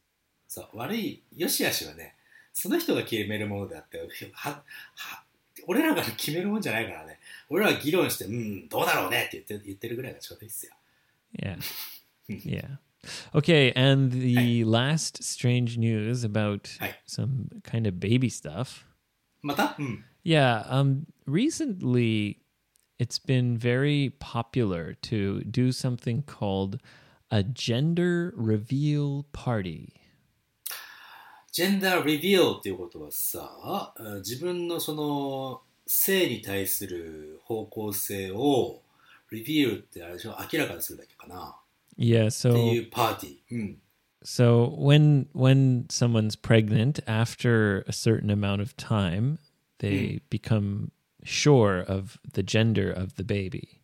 [0.48, 2.16] そう、悪い、よしあしはね、
[2.54, 3.98] その人が決めるものであって、
[4.32, 4.62] は、
[4.96, 5.24] は、
[5.66, 7.20] 俺らが決めるもんじゃないからね。
[7.50, 10.72] 俺らは議論して、うん、どうだろうねって言って言ってるぐらいがちょうどいいっすよ。
[11.38, 11.58] Yeah.
[12.28, 12.78] yeah.
[13.33, 16.95] Okay, and the last strange news about Hi.
[17.05, 18.85] some kind of baby stuff.
[19.41, 20.03] またうん。
[20.23, 22.37] Yeah, um recently
[22.97, 26.79] it's been very popular to do something called
[27.29, 29.93] a gender reveal party.
[31.51, 38.81] ジェンダーリビールっていうことはさ、あ自分のその性に対する方向性を
[39.31, 41.55] リビールってあれでしょ明らかにするだけかな
[41.99, 43.35] Yeah, って so いうパーティー。
[43.51, 43.81] うん。
[44.23, 49.37] so when when someone's pregnant after a certain amount of time,
[49.79, 50.91] they become
[51.23, 53.81] sure of the gender of the baby.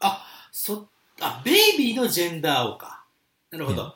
[0.00, 3.04] あ、そ、あ、ベイビーのジェンダーをか。
[3.50, 3.94] なるほど。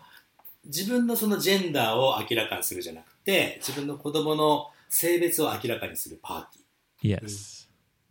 [0.65, 6.63] 自分のそのジェンダーを明らかにするじゃなくて、自分の子供の性別を明らかにするパーテ
[7.09, 7.21] Yes.
[7.21, 7.67] ィー。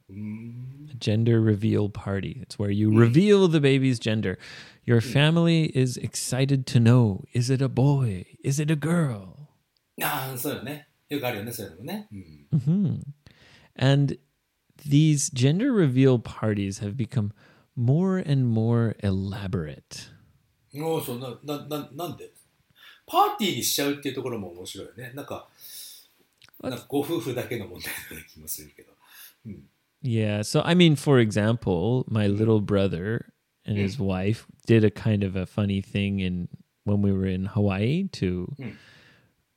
[0.10, 0.90] うーん。
[0.92, 2.42] A gender reveal party.
[2.42, 4.38] It's where you reveal the baby's gender.
[4.87, 8.25] Your family is excited to know is it a boy?
[8.45, 9.49] Is it a girl?
[10.01, 10.89] ああ、そうよね。
[11.09, 12.09] よくあるよね、そういうのね。
[12.13, 12.49] うん。
[12.53, 13.01] Mm-hmm.
[13.75, 14.19] And
[14.89, 17.33] these gender reveal parties have become
[17.77, 20.11] more and more elaborate.
[20.75, 22.31] おお、そうな、な、な、なんで
[23.07, 25.13] パーティーにしちゃうっていうところも面白いよね。
[25.15, 25.49] なんか、
[26.63, 28.93] なんかご夫婦だけの問題のような気もするけど。
[29.47, 29.63] うん。
[30.03, 30.41] Yeah.
[30.41, 33.27] So, I mean, for example, my little brother
[33.66, 36.48] and his wife did a kind of a funny thing in
[36.84, 38.78] when we were in Hawaii to Mm.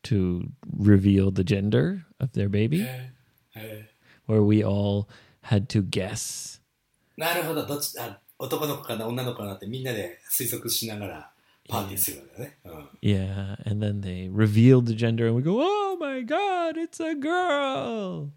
[0.02, 3.12] to reveal the gender of their baby, へ
[3.56, 3.90] え
[4.26, 5.06] where we all
[5.44, 6.60] had to guess.
[7.16, 11.32] なるほど、どっち、あ、男の子かな、女の子かなってみんなで推測しながら
[11.68, 12.58] パーティーするわけだね。
[12.64, 12.88] うん。
[13.00, 17.14] Yeah, and then they revealed the gender, and we go, "Oh my god, it's a
[17.14, 18.30] girl!"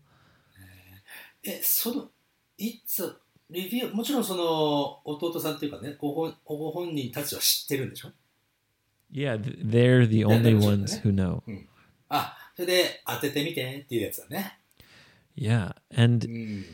[1.43, 2.11] え、その、
[2.57, 3.19] いつ、
[3.51, 8.11] レビュー、もちろんその、弟さんっていうかね、ご本ご本人たちは知ってるんでしょ
[9.11, 11.01] Yeah, th- they're the only that's ones right.
[11.01, 11.41] who know.
[12.09, 14.59] あ、それで当ててみてっていうやつだね。
[15.37, 16.65] Yeah, and うん。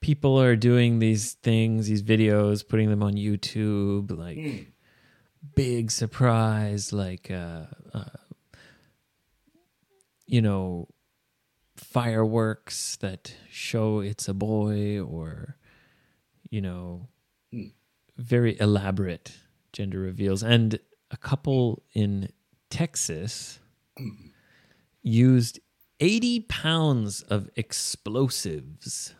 [0.00, 4.72] people are doing these things, these videos, putting them on YouTube, like うん。
[5.54, 8.04] big surprise, like uh, uh,
[10.26, 10.88] you know,
[11.76, 15.56] fireworks that show it's a boy, or
[16.52, 17.08] you know,
[17.52, 17.72] Mm.
[18.16, 19.32] very elaborate
[19.72, 20.42] gender reveals.
[20.42, 20.78] And
[21.10, 22.30] a couple in
[22.70, 23.60] Texas
[25.02, 25.60] used
[26.00, 29.14] 80 pounds of explosives.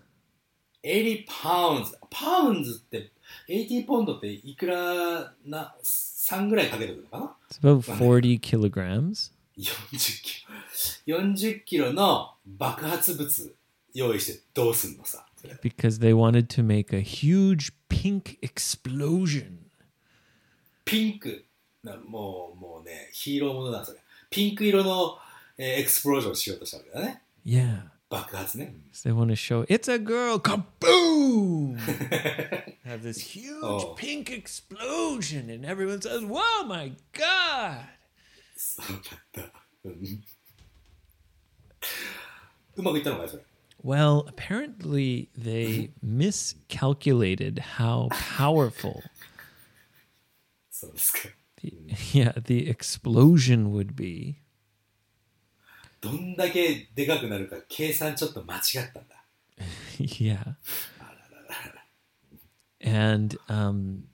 [0.84, 1.98] 80パウンズ。
[2.10, 3.12] パウンズって、
[3.48, 9.32] 80ポンドっていくらな、3ぐらいかけてくるのかな It's about 40 kilograms.
[9.56, 10.44] 40キ
[11.08, 11.18] ロ。
[11.18, 13.54] 40キロの爆発物
[13.92, 15.26] 用意してどうすんのさ。
[15.42, 19.58] それ because they wanted to make a huge pink explosion.
[20.84, 21.44] ピンク
[21.84, 23.98] な、もう、もうね、ヒーローものだ、それ。
[24.30, 25.18] ピンク色の、
[25.58, 27.22] えーエクスプロージョンしようとしたわけだね。
[27.44, 27.82] Yeah.
[28.10, 28.74] 爆発ね。
[28.92, 30.38] So they want to show it's a girl.
[30.38, 31.76] Kaboom!
[32.86, 33.94] Have this huge Oh.
[33.98, 37.84] pink explosion, and everyone says, "Whoa, my god!"
[38.56, 38.86] そう
[39.34, 39.52] だった。
[39.84, 40.24] うん
[42.76, 43.42] うまくいったのかいそれ。
[43.82, 49.02] Well, apparently they miscalculated how powerful
[50.70, 51.18] そうですか。
[51.60, 51.72] the,
[52.12, 54.36] yeah the explosion would be.
[56.00, 59.24] どんだけでかくなるか計算ちょっと間違ったんだ。
[59.98, 60.54] yeah.
[62.80, 64.04] And um,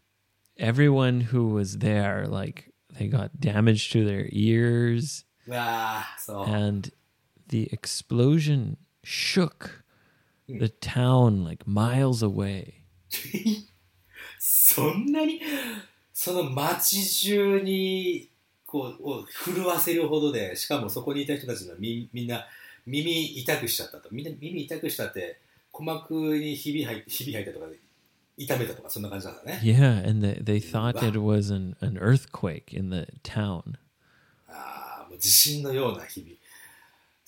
[0.57, 6.47] everyone who was there, like, they got damage to their ears, うわあ、そう。
[6.49, 6.91] and
[7.49, 8.79] the explosion
[9.10, 9.84] shook
[10.48, 12.74] the town like miles away.
[14.38, 15.42] そんなに、
[16.14, 18.30] その街中に、
[18.68, 22.48] こう、を震わせるほどで、しかもそこにいた人たちのみみんな
[22.86, 24.10] 耳痛くしちゃったと。
[24.12, 25.40] みんな耳痛くしたって、
[25.72, 27.80] 鼓膜にひび入ひび入ったとかで、
[28.38, 29.60] 痛めたとか、そんな感じなんだね。
[29.64, 33.80] Yeah, and they, they thought it was an, an earthquake in the town.
[34.48, 36.39] ああ、もう地震のような日々。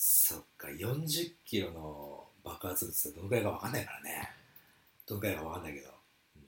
[0.00, 4.30] そっか、40キロの爆発物ってどのくらいかわかんないからね。
[5.06, 5.90] どのくらいかわかんないけど。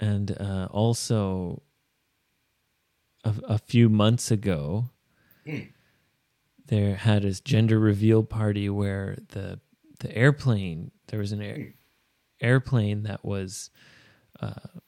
[0.01, 1.63] And uh, also,
[3.25, 4.91] a, a few months ago,
[5.47, 5.73] Mm.
[6.67, 9.59] there had this gender reveal party where the
[10.01, 11.75] the airplane there was an air, Mm.
[12.41, 13.71] airplane that was
[14.41, 14.79] uh,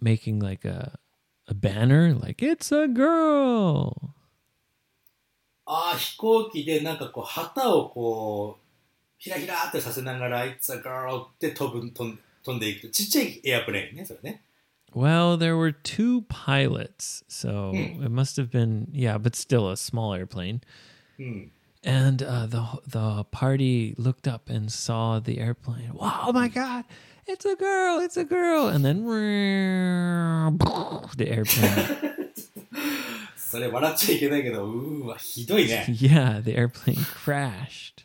[0.00, 0.98] making like a
[1.48, 4.09] a banner like it's a girl.
[6.00, 8.62] ああ、飛行機でなんかこう、旗をこう、
[9.18, 12.90] ひらひらってさせながら、It's a girl って飛ぶ飛ん飛んでいく。
[12.90, 14.42] ちっちゃいエアプレーンね、それね。
[14.94, 18.02] Well, there were two pilots, so Hmm.
[18.02, 20.60] it must have been yeah, but still a small airplane.
[21.18, 21.50] うん。
[21.84, 25.92] And uh, the the party looked up and saw the airplane.
[25.92, 26.26] Wow!
[26.28, 26.84] Oh my God!
[27.28, 28.00] It's a girl!
[28.00, 28.68] It's a girl!
[28.68, 29.04] And then
[31.16, 32.09] the airplane.
[33.50, 35.86] それ笑っちゃいけないけど、うーわ、ひどいね。
[35.88, 38.04] yeah, the airplane crashed.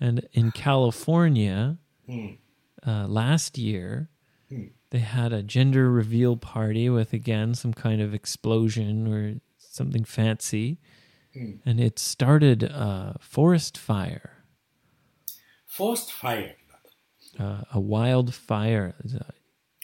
[0.00, 2.38] And in California, うん。
[2.86, 4.08] uh, last year,
[4.50, 4.68] Hmm.
[4.90, 10.78] they had a gender reveal party with again some kind of explosion or something fancy,
[11.34, 11.56] Hmm.
[11.64, 14.44] and it started a forest fire,
[15.66, 16.44] フォーストファイ
[17.38, 17.66] アなんだ。
[17.72, 19.24] uh, a wildfire, uh,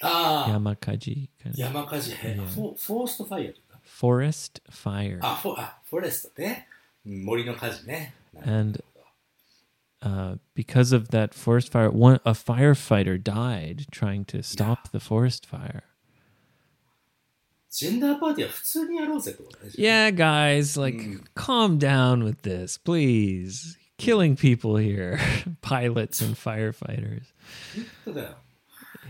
[0.00, 2.12] ああ、 yamakaji, kind of 山火事。
[2.12, 3.60] へフォフォーストファイアなんだ。
[3.86, 6.68] forest fire, あ、フォあフォレストね。
[7.06, 8.14] うん森の火事ね。
[8.32, 8.82] なるほど and
[10.02, 15.46] uh, because of that forest fire, one a firefighter died trying to stop the forest
[15.46, 15.84] fire.
[17.70, 19.72] ジェンダーパーティーは普通にやろうぜってことね。
[19.78, 23.78] Yeah, guys, like, calm down with this, please.
[23.96, 25.18] Killing people here,
[25.62, 27.22] pilots and firefighters.
[28.04, 28.36] そうだよ。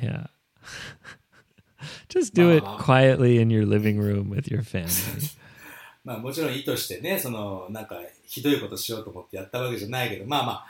[0.00, 0.28] Yeah.
[2.09, 5.31] Just do it quietly in your living room with your family.
[6.03, 10.67] まあもちろん意図してね、そのなんかひどいことしようと思ってやったわけじゃないけど、まあまあ、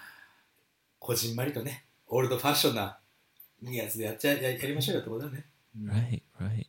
[0.99, 2.97] こじんまりとね、オールドファッションな
[3.61, 5.45] やつでやっちゃややりましょうよってことだね。
[5.83, 6.67] right, right.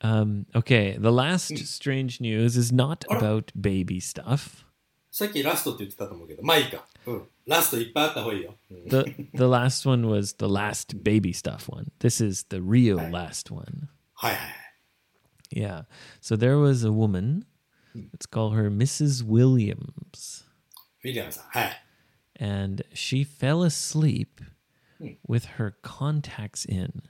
[0.00, 4.64] Um, okay, the last strange news is not about baby stuff.
[5.10, 6.86] さっきラストって言ってたと思うけど、まあいいか。
[7.06, 7.28] うん。
[7.45, 8.55] ラストいっぱいあった方がいいよ。
[8.69, 9.03] うん The
[9.33, 11.91] the last one was the last baby stuff one.
[11.99, 13.11] This is the real Right.
[13.11, 13.89] last one.
[14.13, 14.39] はいはい。
[15.51, 15.85] Yeah.
[16.21, 17.45] So there was a woman.
[17.95, 19.25] Let's call her Mrs.
[19.25, 20.45] Williams.
[21.03, 21.43] ウィリアムさん。
[21.45, 21.83] はい。
[22.41, 24.27] And she fell asleep
[25.27, 27.03] with her contacts in.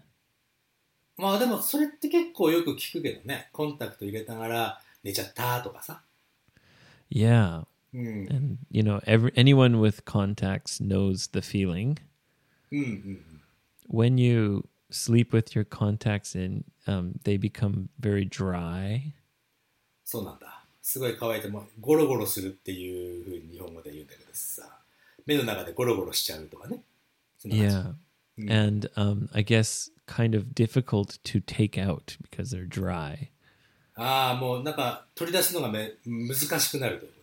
[1.17, 3.49] まあでもそれって結構よく聞くけどね。
[3.51, 6.01] コンタクト入れながら寝ちゃったとかさ。
[7.11, 7.65] Yeah.
[7.93, 8.27] うん。
[8.29, 11.97] And you know, every anyone with contacts knows the feeling.
[12.71, 13.25] うんうん。
[13.89, 19.13] When you sleep with your contacts in, um, they become very dry.
[20.03, 20.65] そうなんだ。
[20.81, 24.79] すごい乾いてもうゴロゴロするっていうふうに日本語で言うんだけどさ。
[25.25, 26.81] 目の中でゴロゴロしちゃうとかね。
[27.37, 27.95] そんな感じ Yeah.
[28.47, 33.31] And um, I guess kind of difficult to take out because they're dry.
[33.95, 37.19] ああ、もうなんか取り出すのがめ難しくなるというこ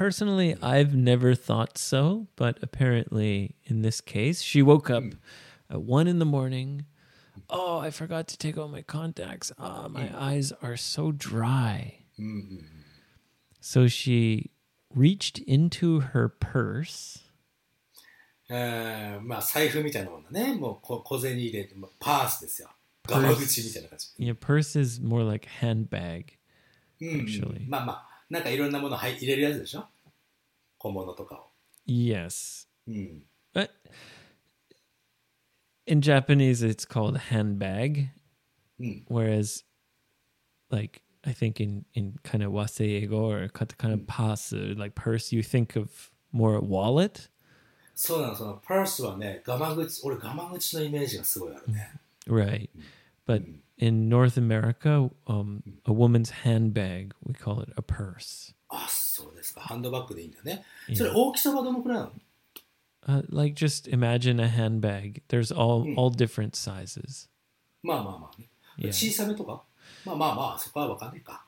[0.00, 5.04] Personally, I've never thought so, but apparently in this case, she woke up
[5.70, 6.84] at one in the morning.
[7.48, 9.52] Oh, I forgot to take out my contacts.
[9.58, 12.04] Ah, my eyes are so dry.
[13.60, 14.50] So she
[14.94, 17.22] reached into her purse
[18.48, 20.54] えー、まあ財布みたいなもんだね。
[20.54, 22.68] もうこ小銭入れて、まあパースですよ。
[23.06, 24.08] ガマ口みたいな感じ。
[24.18, 26.34] Yeah, purse is more like handbag.
[27.00, 29.85] うんうん actually まあまあ、 なんかいろんなもの入入れるやつでしょ
[30.77, 31.51] 小物とかを。
[31.87, 32.67] Yes.
[32.87, 33.23] うん。
[33.53, 33.69] But
[35.85, 38.09] in Japanese, it's called handbag,
[38.79, 39.03] Mm.
[39.09, 39.63] whereas,
[40.71, 45.75] like I think in in kind of waseigo or katakana pasu, like purse, you think
[45.79, 47.29] of more wallet.
[47.93, 51.91] そうなの、そのパースはね、ガマ口、俺ガマ口のイメージがすごいあるね。
[52.25, 52.69] Right.
[53.26, 53.42] But
[53.78, 58.54] in North America, um, a woman's handbag, we call it a purse.
[58.68, 59.60] あ、そうですか。
[59.60, 60.64] ハンドバッグでいいんだね。
[60.94, 62.12] それ大きさはどのくらいなの
[63.08, 65.22] Uh, like just imagine a handbag.
[65.28, 67.28] There's all all different sizes.
[67.84, 68.48] まあまあまあね。
[68.78, 68.88] Yeah.
[68.88, 69.62] 小さめとか
[70.04, 71.46] まあまあまあ、そこはわかんないか。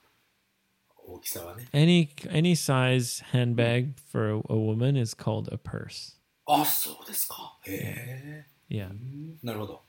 [0.97, 1.67] 大きさはね。
[1.73, 6.17] Any any size handbag for a, a woman is called a purse.
[6.47, 7.59] あ、そうですか。
[7.67, 8.75] へえ。
[8.75, 8.91] Yeah.
[8.91, 9.83] うんなるほど。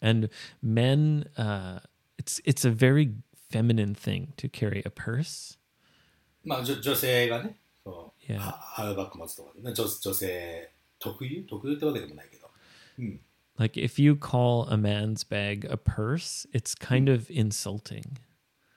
[0.00, 0.28] And
[0.62, 1.80] men, uh,
[2.18, 3.14] it's it's a very
[3.50, 5.58] feminine thing to carry a purse.
[6.44, 8.38] まあ、じょ女性がね、そう、 Yeah.
[8.38, 12.50] はハンドバッグ持つとかね、女女性特有特有ってわけでもないけど。
[12.98, 13.20] うん。
[13.56, 18.02] Like if you call a man's bag a purse, it's kind of insulting.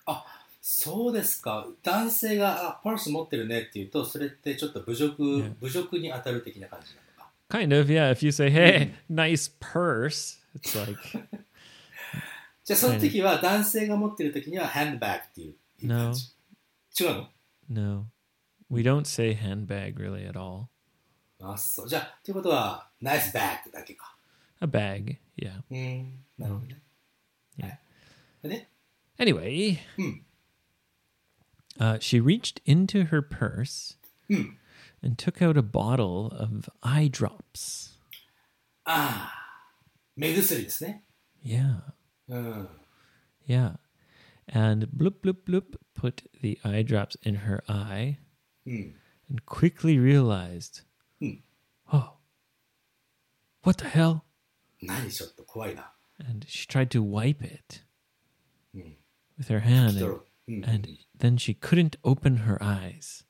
[0.05, 0.23] あ、
[0.61, 1.67] そうですか。
[1.83, 5.55] 男性が、あ、パース持ってるねって言うと、それってちょっと侮辱、 Yeah.
[5.59, 7.31] 侮辱に当たる的な感じなのか。
[7.49, 8.11] Kind of, yeah.
[8.11, 10.99] If you say, "Hey, nice purse," it's like
[12.63, 16.25] じゃあその時は男性が持ってる時にはハンドバッグっていういう感じ。
[16.99, 17.29] 違うの
[17.69, 18.05] no.
[18.69, 20.67] We don't say handbag really at all.
[21.41, 21.89] あ、そう。
[21.89, 24.15] じゃあ、ということは、ナイスバッグだけか。
[24.59, 25.61] A bag, yeah.
[25.69, 26.19] うん。
[26.38, 26.81] なるほどね。
[27.57, 27.63] Yeah.
[27.65, 27.79] はい。
[28.43, 28.69] でね、
[29.19, 30.21] Anyway, Hmm.
[31.79, 34.57] Uh, she reached into her purse Hmm.
[35.03, 37.97] and took out a bottle of eye drops.
[38.85, 39.40] ああ、
[40.21, 41.03] 目薬ですね。
[41.43, 41.81] Yeah,
[42.29, 42.69] うん。
[43.47, 43.77] yeah.
[44.51, 48.17] And bloop, bloop, bloop put the eye drops in her eye
[48.65, 48.95] うん。
[49.29, 50.83] and quickly realized,
[51.19, 51.41] Hmm.
[51.91, 52.13] oh,
[53.63, 54.21] what the hell?
[54.81, 55.93] 何ちょっと怖いな。
[56.19, 57.83] And she tried to wipe it
[58.73, 58.95] Hmm.
[59.38, 60.25] with her hand, 拭き取 and, ろう。
[60.47, 60.65] うん。
[60.65, 63.25] and then she couldn't open her eyes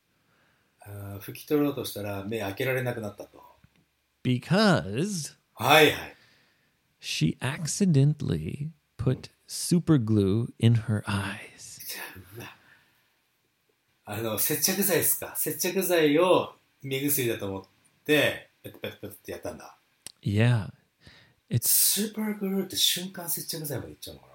[0.82, 3.44] あー拭き取ろうとしたら目開けられなくなったと。
[4.24, 6.16] because はいはい。
[7.02, 11.80] she accidentally put super glue in her eyes.
[11.88, 12.58] じゃあう わ
[14.06, 15.36] あの、接着剤ですか。
[15.36, 17.64] 接着剤を目薬だと思っ
[18.06, 19.78] て、ペッペッペッってやったんだ。
[20.22, 20.70] Yeah.
[21.50, 24.34] It's スーパーグルーって瞬間接着剤までいっちゃうのかな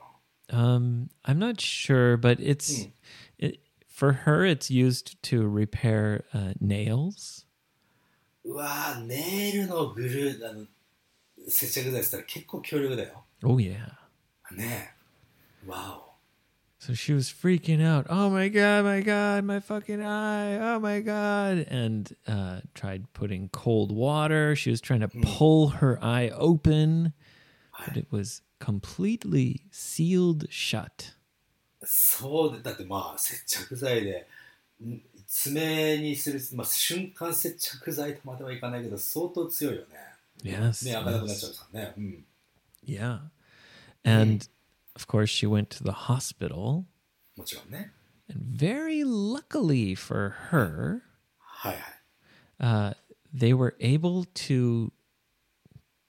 [0.58, 2.90] um I'm not sure but it's Hmm.
[3.38, 7.46] it, for her it's used to repair uh, nails.
[8.44, 10.66] うわぁ、ネイルのグルー、あの、
[11.47, 13.23] 接着剤って言ったら結構強力だよ。
[13.43, 13.77] Oh yeah.
[14.51, 14.93] ね
[15.65, 15.69] え。
[15.69, 16.03] わ
[16.79, 18.05] So she was freaking out.
[18.07, 20.57] Oh my god, my god, my fucking eye.
[20.57, 21.65] Oh my god.
[21.69, 24.55] And uh, tried putting cold water.
[24.55, 27.13] She was trying to pull her eye open,
[27.85, 31.15] but it was completely sealed shut.
[31.81, 31.85] お。
[31.87, 34.27] そうで、だってまあ、接着剤で、
[34.83, 39.87] ん爪にする、まあ、瞬間接着剤とまではいかないけど、相当強いよね。
[40.42, 40.84] Yes.
[40.84, 41.52] 目開かなくなっちゃ yes.
[41.52, 41.94] うからね。
[41.96, 42.24] うん。
[42.86, 43.20] Yeah.
[44.04, 44.46] And
[44.96, 46.84] of course, she went to the hospital.
[47.36, 47.92] もちろんね。
[48.28, 51.02] And very luckily for her,
[51.38, 52.94] はいはい。
[52.94, 52.94] uh,
[53.34, 54.92] they were able to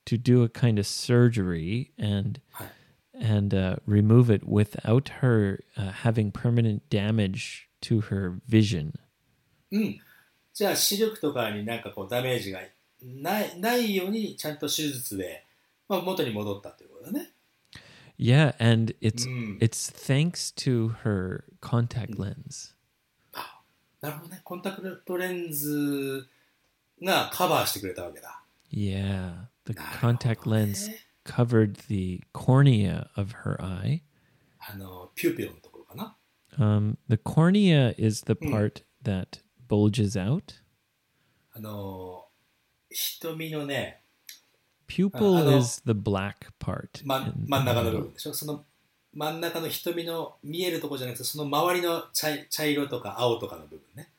[0.05, 2.67] to do a kind of surgery and はい。
[3.13, 8.93] and uh, remove it without her uh, having permanent damage to her vision.
[9.71, 9.99] うん。
[10.53, 12.59] じゃあ視力とかになんかこうダメージが
[13.02, 15.44] ないないようにちゃんと手術で、
[15.88, 17.32] まあ、元に戻ったということだね。
[18.18, 19.58] Yeah, and it's Mm.
[19.60, 22.74] it's thanks to her contact lens.
[23.32, 23.60] あ
[24.00, 24.40] なるほどね。
[24.42, 26.28] コンタクトレンズ
[27.00, 28.42] がカバーしてくれたわけだ。
[28.72, 34.02] Yeah, the contact lens ね covered the cornea of her eye.
[34.58, 36.16] あの、ピューピルのところかな。
[36.58, 40.60] Um, the cornea is the part that bulges out.
[41.54, 42.27] あの、
[42.90, 44.02] 瞳のね、
[44.88, 47.04] Pupil Uh, is the black part.
[47.04, 48.34] 真ん中の部.分でしょ。
[48.34, 48.64] その
[49.12, 54.10] 真ん中の瞳の見えるところじゃなくて、その周りの茶い茶色とか青とかの部分ね。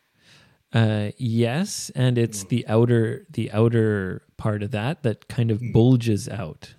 [0.72, 6.30] Uh, yes, and it's the outer the outer part of that that kind of bulges
[6.30, 6.76] out.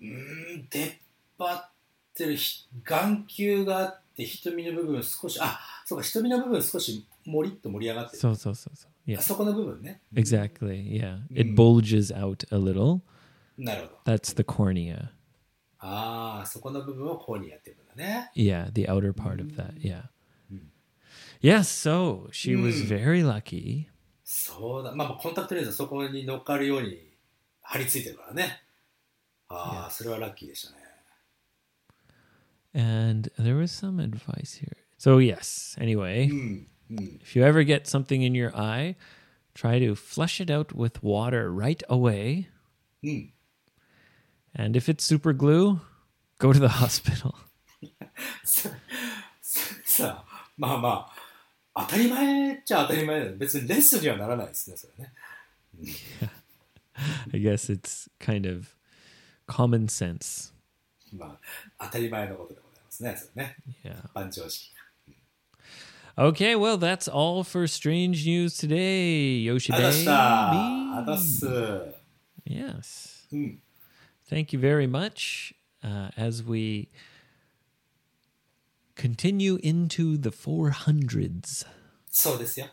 [0.00, 0.92] うーん、出っ
[1.38, 1.70] 張っ
[2.14, 8.86] てるひ眼球があって瞳の部分少しあそうか瞳の部分少しもりっと盛り上がってる So so so so.
[8.86, 8.95] あ Yeah, そ
[9.35, 10.91] この部分ね exactly.
[11.01, 11.55] Yeah, it Mm.
[11.55, 13.01] bulges out a little.
[13.57, 15.09] なるほど That's the cornea.
[15.79, 19.73] ああそこの部分をこうにやってるんだね Yeah, the outer part of that.
[19.81, 20.03] Yeah.
[21.41, 22.87] Yes, so she was Mm.
[22.87, 23.87] very lucky.
[24.23, 27.11] そうだまあまあコンタクトレンズはそこに乗っかるように
[27.61, 28.61] 貼り付いてるからね
[29.49, 30.81] ああそれはラッキーでしたね
[32.73, 34.77] And there was some advice here.
[34.97, 36.29] So, yes, anyway,
[36.89, 38.95] うんうん if you ever get something in your eye,
[39.55, 42.47] try to flush it out with water right away.
[43.03, 43.33] うん
[44.53, 45.79] And if it's super glue,
[46.37, 47.33] go to the hospital.
[48.43, 48.69] さ
[49.85, 51.07] さあまあま
[51.73, 55.13] あ当たり前っちゃ当たり前だよね別にレッスンにはならないですねそれね
[57.33, 58.75] I guess it's kind of
[59.47, 60.53] common sense.
[61.13, 61.37] ま
[61.79, 64.09] あ当たり前のことでございますねそれね Yeah.
[64.13, 64.71] 万常識
[66.17, 71.21] Okay, well, that's all for strange news today, Yoshi あざしたあざっ baby.
[71.23, 71.45] す
[72.45, 73.27] Yes.
[73.31, 73.59] うん
[74.29, 75.53] Thank you very much.
[75.83, 76.89] Uh, as we
[78.95, 81.65] continue into the 400s.
[82.09, 82.67] そうですよ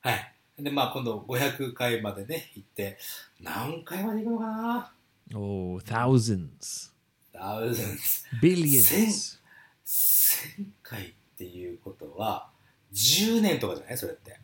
[0.00, 2.98] はいでまあ今度500回までね行って
[3.40, 4.92] 何回まで行くのかな
[5.34, 6.92] Oh, thousands,
[7.34, 9.40] thousands billions.
[9.84, 12.48] 1000回っていうことは
[12.92, 14.38] 10年とかじゃないそれって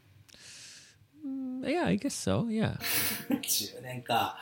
[1.24, 2.46] Mm, Yeah, I guess so.
[2.48, 2.76] Yeah.
[3.30, 4.36] 10年か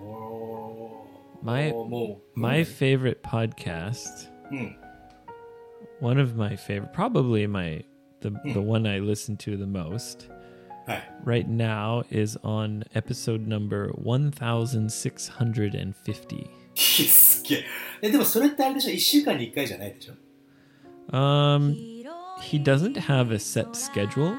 [0.00, 4.76] おー My- おーもう My favorite podcast, うん、
[6.00, 7.84] one of my favorite, probably my
[8.22, 10.28] the the one I listen to the most
[10.86, 11.10] はい。
[11.24, 16.46] right now is on episode number 1650.
[16.76, 17.64] すっげえ。
[18.02, 20.14] え、でもそれってあれでしょ ?1 週間に1回じゃないでしょ
[21.10, 21.74] Um
[22.42, 24.36] he doesn't have a set schedule,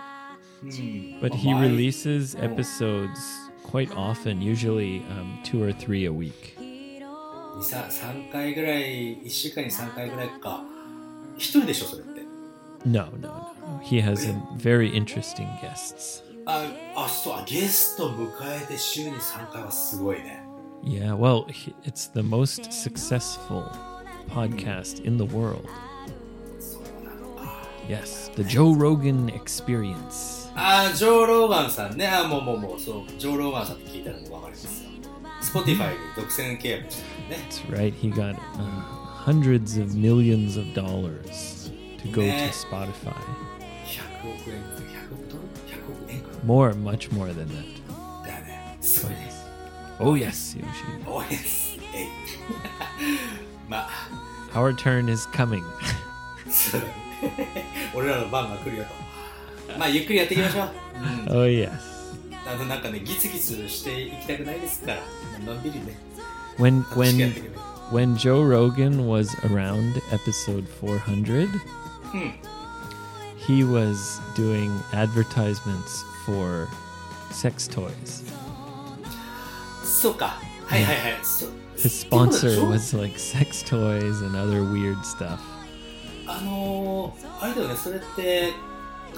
[0.63, 1.20] うん。
[1.22, 2.43] but まあ he 前 releases Oh.
[2.43, 3.09] episodes
[3.63, 6.55] quite often, usually um, two or three a week.
[6.59, 10.63] 2 3回ぐらい、1週間に3回ぐらいか。
[11.38, 12.22] 一人でしょ、それって。
[12.86, 13.28] No, no,
[13.61, 13.80] no.
[13.84, 16.24] He has um, very interesting guests.
[16.45, 16.63] あ、
[16.95, 18.30] あ、そう、あゲスト迎
[18.63, 20.43] えて週に3回はすごいね。
[20.84, 23.72] Yeah, well, he, it's the most successful
[24.30, 25.68] podcast in the world.
[27.89, 28.05] そうなのか。
[28.05, 30.51] Yes, the Joe Rogan Experience.
[30.55, 32.07] あー、ジョー・ローガンさんね。
[32.07, 34.89] あー、もうもうもう、そう、ジョー・ローガンさんって聞いたらもうわかりますよ。
[35.41, 37.38] Spotify に独占契約してるね。
[37.49, 37.93] That's right.
[37.93, 38.39] He got uh,
[39.26, 42.49] hundreds of millions of dollars to go to Yeah.
[42.51, 43.13] Spotify.
[43.86, 48.26] 100億円、100億ドル ?100 億円か More, much more than that.
[48.26, 48.78] だよね。
[48.82, 49.32] すごいね。
[49.99, 51.09] Oh yes, Yoshi.
[51.09, 51.78] おいです。
[51.93, 52.07] えい。
[53.70, 53.89] まあ、
[54.53, 55.61] Our turn is coming.
[56.49, 56.93] そうだね
[57.93, 59.78] 俺らの番が来るよと。
[59.80, 60.70] まあ、ゆっくりやっていきましょう。
[61.30, 61.70] うん oh yes.
[62.47, 65.01] あのなんかね、ギツギツしていきたくないですから、
[65.45, 65.97] のんびりね、
[66.59, 67.66] When 楽しくやっ when ていけばいい。
[67.91, 71.49] when Joe Rogan was around episode 400,
[72.13, 72.34] うん。
[73.47, 76.68] he was doing advertisements for
[77.32, 78.24] sex toys.
[79.84, 80.39] そうか。
[80.68, 81.20] はいはいはい。
[81.24, 85.39] そう His ってことでし sponsor ょ was like sex toys and other weird stuff.
[86.31, 88.53] あのー、あれだよね、それって、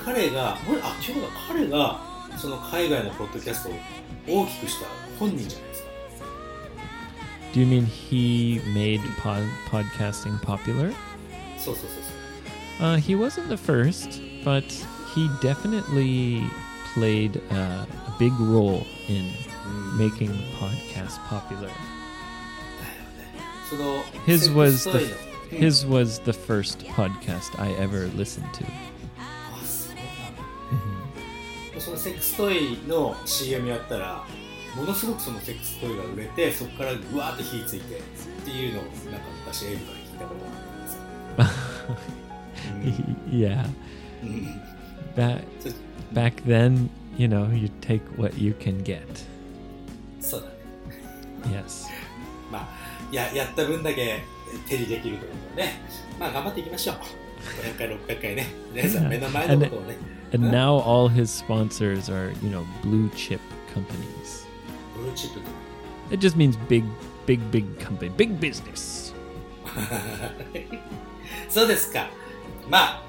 [0.05, 2.01] 彼が、もうあ、違うだ、彼が、
[2.39, 4.87] その海外のポッドキャストを大きくした
[5.19, 5.89] 本人じゃないですか。
[7.53, 10.95] Do you mean he made pod- podcasting popular?
[11.59, 11.91] そうそうそう
[12.79, 12.89] そう。
[12.89, 14.65] Uh, he wasn't the first, but
[15.15, 16.43] he definitely
[16.95, 19.31] played uh, a big role in
[19.67, 21.71] うん making podcasts popular.
[24.27, 28.66] His was the の his was the first podcast I ever listened to.
[29.18, 34.26] あそうなんだそのセックストイの CM やったら
[34.76, 38.02] ものすごくそのセックストイが売れてそこからぐわーって火ついてっ
[38.46, 41.44] ていうのをなんか昔エイブから聞いたことがあ
[42.74, 43.66] るんですよ、 yeah,
[44.24, 44.62] うんうん
[45.16, 45.70] back そ
[46.14, 49.02] back then, you know, you take what you can get.
[50.20, 50.48] そうだ
[51.50, 51.88] ね Yes.
[52.52, 52.68] まあ
[53.12, 54.22] ややった分だけ
[54.69, 55.81] 手にできるということでね
[56.19, 56.97] まあ頑張っていきましょう
[57.77, 59.97] 500回600回ね皆さん目の前のことをね
[60.35, 63.39] And now all his sponsors are, you know, blue chip
[63.75, 64.47] companies.
[64.97, 65.47] ブルーチップと
[66.11, 66.85] It just means big,
[67.27, 69.15] big, big company, big business.
[71.51, 72.09] そうですか
[72.71, 73.03] まあ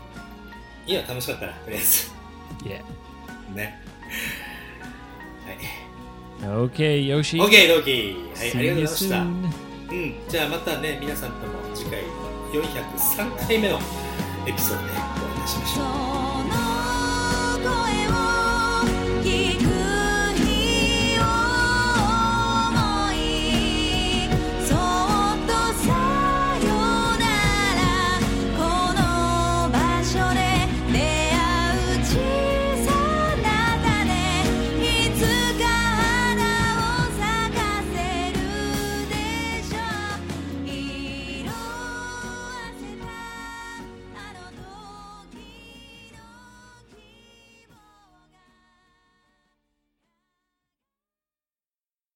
[0.85, 2.11] いいよ楽しかったらとりあえず
[2.65, 2.81] Yeah.
[3.55, 3.81] ね
[5.45, 5.57] はい
[6.69, 7.41] Okay, Yoshi.
[7.41, 9.62] オッケードッキーはい、あ See りがとうご you ざいました。
[9.93, 12.01] うん、じゃあまたね、皆さんとも次回
[12.51, 13.77] 403回目の
[14.47, 16.12] エピソードでお会いいたしましょう。